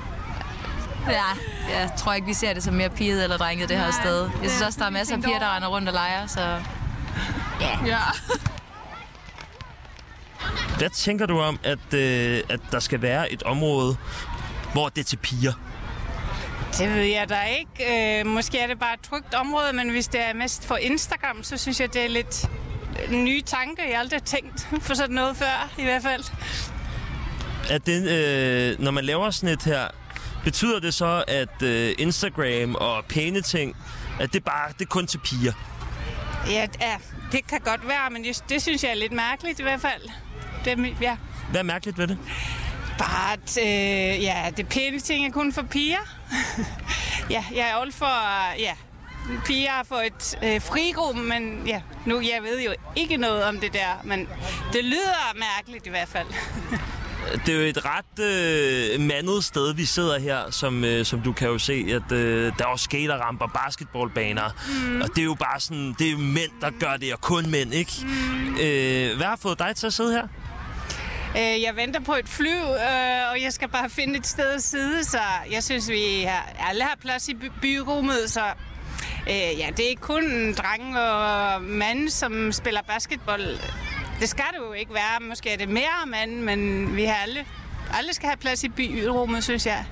[1.10, 1.24] Ja,
[1.70, 4.30] jeg tror ikke, vi ser det som mere piget eller drenget det her Nej, sted.
[4.41, 6.41] Jeg synes også, der er masser af piger, der render rundt og leger, så...
[7.62, 7.78] Ja.
[7.86, 7.97] ja.
[10.78, 13.97] Hvad tænker du om, at, øh, at der skal være et område,
[14.74, 15.53] hvor det er til piger?
[16.78, 18.20] Det ved jeg da ikke.
[18.20, 21.43] Øh, måske er det bare et trygt område, men hvis det er mest for Instagram,
[21.43, 22.45] så synes jeg, det er lidt
[23.12, 23.82] en ny tanke.
[23.88, 26.24] Jeg har aldrig tænkt for sådan noget før, i hvert fald.
[27.70, 29.88] At det, øh, når man laver sådan et her,
[30.46, 33.76] betyder det så, at øh, Instagram og pæne ting,
[34.20, 35.54] at det bare det er kun til piger?
[36.50, 36.96] Ja, ja,
[37.32, 40.02] det kan godt være, men det, det synes jeg er lidt mærkeligt i hvert fald.
[40.66, 41.18] Det, ja.
[41.50, 42.18] Hvad er mærkeligt ved det?
[42.98, 46.18] Bare at øh, ja, det pæne ting er kun for piger.
[47.36, 48.74] ja, jeg er alt for, ja,
[49.46, 53.60] piger har fået et øh, frigruppe, men ja, nu jeg ved jo ikke noget om
[53.60, 54.20] det der, men
[54.74, 56.28] det lyder mærkeligt i hvert fald.
[57.46, 61.34] Det er jo et ret øh, mandet sted, vi sidder her, som, øh, som du
[61.34, 64.50] kan jo se, at øh, der er jo skaterramper, basketballbaner,
[64.86, 65.02] mm.
[65.02, 67.50] og det er jo bare sådan, det er jo mænd, der gør det, og kun
[67.52, 67.92] mænd, ikke?
[68.04, 68.56] Mm.
[68.62, 70.28] Øh, hvad har fået dig til at sidde her?
[71.38, 74.64] Øh, Jeg venter på et fly, øh, og jeg skal bare finde et sted at
[74.64, 75.20] sidde, så
[75.52, 78.42] jeg synes, vi har, alle har plads i by- byrummet, så
[79.30, 83.60] øh, ja, det er ikke kun drenge og mænd, som spiller basketball.
[84.20, 85.20] Det skal det jo ikke være.
[85.22, 87.45] Måske er det mere mænd, men vi har alle,
[87.93, 89.86] alle skal have plads i byrummet, synes jeg.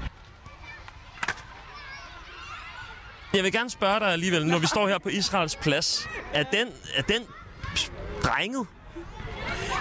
[3.33, 6.07] Jeg vil gerne spørge dig alligevel, når vi står her på Israels plads.
[6.33, 7.21] Er den, er den
[8.23, 8.67] drenget?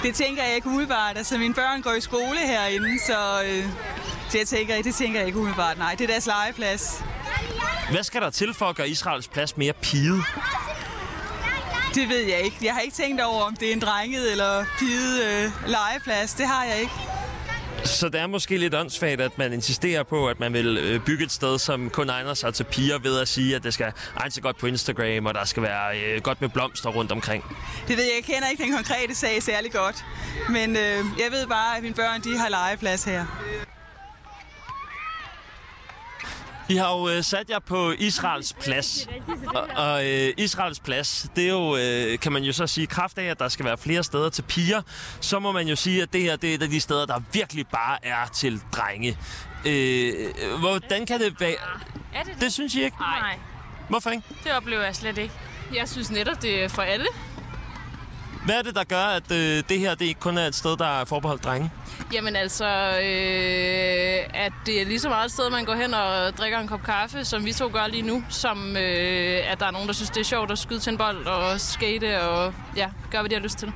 [0.03, 1.16] Det tænker jeg ikke umiddelbart.
[1.18, 3.64] Altså, mine børn går i skole herinde, så, øh,
[4.30, 5.78] så jeg tænker, det tænker jeg ikke umiddelbart.
[5.78, 7.05] Nej, det er deres legeplads.
[7.90, 10.24] Hvad skal der til for at gøre Israels plads mere piget?
[11.95, 12.57] Det ved jeg ikke.
[12.62, 16.34] Jeg har ikke tænkt over, om det er en drenget eller piget øh, legeplads.
[16.34, 16.93] Det har jeg ikke.
[17.84, 21.24] Så det er måske lidt åndssvagt, at man insisterer på, at man vil øh, bygge
[21.24, 24.30] et sted, som kun egner sig til piger ved at sige, at det skal egne
[24.30, 27.45] sig godt på Instagram, og der skal være øh, godt med blomster rundt omkring.
[27.88, 28.12] Det ved jeg.
[28.16, 30.05] Jeg kender ikke den konkrete sag særlig godt.
[30.51, 33.26] Men øh, jeg ved bare, at mine børn de har legeplads her.
[36.73, 39.09] I har jo øh, sat jer på Israels plads.
[39.55, 43.18] Og, og øh, Israels plads, det er jo, øh, kan man jo så sige, kraft
[43.18, 44.83] af, at der skal være flere steder til piger,
[45.20, 47.20] så må man jo sige, at det her det er et af de steder, der
[47.33, 49.18] virkelig bare er til drenge.
[49.66, 51.55] Øh, hvordan kan det være?
[52.14, 52.41] Er det det?
[52.41, 52.97] Det synes I ikke?
[53.01, 53.39] Nej,
[53.89, 54.23] Hvorfor ikke?
[54.45, 55.35] det oplever jeg slet ikke.
[55.75, 57.07] Jeg synes netop, det er for alle.
[58.45, 60.76] Hvad er det, der gør, at øh, det her det ikke kun er et sted,
[60.76, 61.70] der er forbeholdt drenge?
[62.12, 66.36] Jamen altså, øh, at det er lige så meget et sted, man går hen og
[66.38, 69.70] drikker en kop kaffe, som vi to gør lige nu, som øh, at der er
[69.70, 72.88] nogen, der synes, det er sjovt at skyde til en bold og skate og ja,
[73.11, 73.72] gøre, hvad de har lyst til.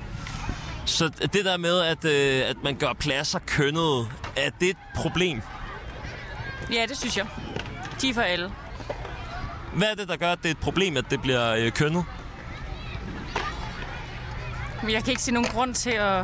[0.84, 4.06] Så det der med, at, øh, at man gør pladser kønnede,
[4.36, 5.42] er det et problem?
[6.72, 7.26] Ja, det synes jeg.
[8.02, 8.50] De er for alle.
[9.74, 12.04] Hvad er det, der gør, at det er et problem, at det bliver øh, kønnet?
[14.86, 16.20] Men jeg kan ikke se nogen grund til at,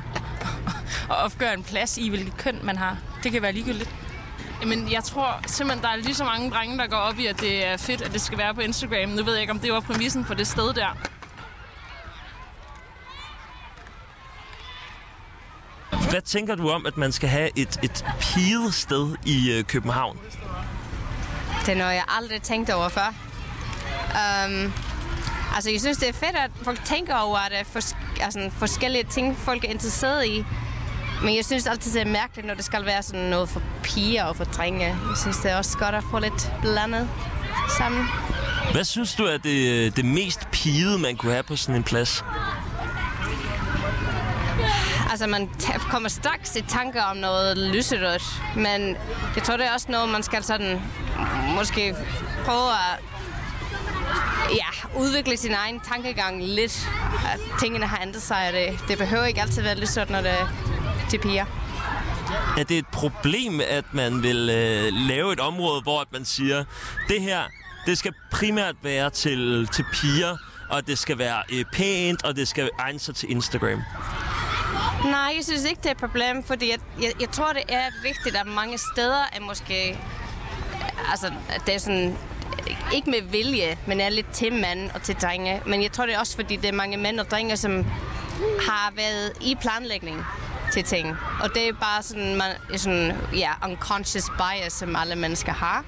[1.11, 2.97] at opgøre en plads i, hvilket køn man har.
[3.23, 3.91] Det kan være ligegyldigt.
[4.61, 7.41] Jamen, jeg tror simpelthen, der er lige så mange drenge, der går op i, at
[7.41, 9.09] det er fedt, at det skal være på Instagram.
[9.09, 10.97] Nu ved jeg ikke, om det var præmissen for det sted der.
[16.11, 20.19] Hvad tænker du om, at man skal have et, et piget sted i øh, København?
[21.61, 23.15] Det er noget, jeg aldrig tænkt over før.
[24.47, 24.73] Um,
[25.55, 28.51] altså, jeg synes, det er fedt, at folk tænker over, at der er fors- altså,
[28.59, 30.45] forskellige ting, folk er interesseret i.
[31.25, 34.25] Men jeg synes altid, det er mærkeligt, når det skal være sådan noget for piger
[34.25, 34.87] og for drenge.
[34.87, 37.09] Jeg synes, det er også godt at få lidt blandet
[37.79, 38.07] sammen.
[38.73, 41.83] Hvad synes du er det, øh, det mest pigede, man kunne have på sådan en
[41.83, 42.25] plads?
[45.11, 45.51] Altså, man
[45.91, 48.97] kommer straks i tanker om noget lyserødt, men
[49.37, 50.83] jeg tror, det er også noget, man skal sådan
[51.57, 51.95] måske
[52.45, 53.12] prøve at
[54.51, 56.89] ja, udvikle sin egen tankegang lidt.
[57.33, 60.31] At tingene har ændret sig, og det, det behøver ikke altid være lyserødt, når det
[60.31, 60.49] er
[61.11, 61.47] til piger.
[62.59, 66.65] Er det et problem, at man vil øh, lave et område, hvor at man siger,
[67.09, 67.41] det her,
[67.87, 70.37] det skal primært være til, til piger,
[70.69, 73.83] og det skal være øh, pænt, og det skal egne sig til Instagram?
[75.05, 77.91] Nej, jeg synes ikke, det er et problem, fordi jeg, jeg, jeg tror, det er
[78.03, 79.99] vigtigt, at mange steder er måske...
[81.11, 81.33] Altså,
[81.67, 82.19] det er sådan...
[82.95, 85.62] Ikke med vilje, men er lidt til mand og til drenge.
[85.66, 87.85] Men jeg tror, det er også, fordi det er mange mænd og drenge, som
[88.68, 90.25] har været i planlægning
[90.73, 91.16] til ting.
[91.43, 95.85] Og det er bare sådan, man, sådan ja, unconscious bias, som alle mennesker har.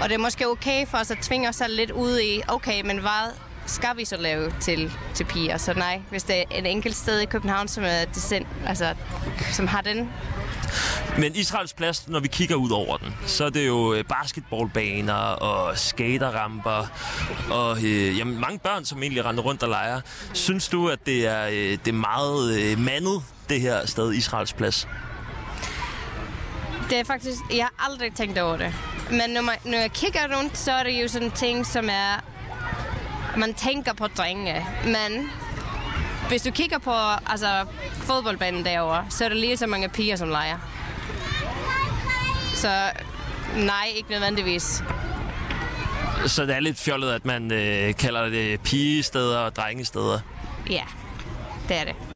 [0.00, 2.82] Og det er måske okay for os at tvinge os selv lidt ud i, okay,
[2.84, 3.34] men hvad
[3.66, 5.56] skal vi så lave til, til piger?
[5.56, 8.94] Så nej, hvis det er et enkelt sted i København, som, er decent, altså,
[9.52, 10.10] som har den
[11.18, 15.14] Men Israels plads, når vi kigger ud over den, så er det jo øh, basketballbaner
[15.14, 16.86] og skaterramper
[17.50, 20.00] og øh, jamen, mange børn, som egentlig render rundt og leger.
[20.32, 24.52] Synes du, at det er, øh, det er meget øh, mandet, det her sted, Israels
[24.52, 24.88] plads?
[26.90, 28.74] Det er faktisk, jeg har aldrig tænkt over det.
[29.10, 32.24] Men når, man, når jeg kigger rundt, så er det jo sådan ting, som er,
[33.36, 34.66] man tænker på drenge.
[34.84, 35.30] Men
[36.28, 36.94] hvis du kigger på
[37.26, 40.58] altså, fodboldbanen derovre, så er der lige så mange piger, som leger.
[42.54, 42.68] Så
[43.56, 44.82] nej, ikke nødvendigvis.
[46.26, 50.20] Så det er lidt fjollet, at man øh, kalder det pigesteder og drengesteder.
[50.70, 50.84] Ja,
[51.68, 52.11] det er det.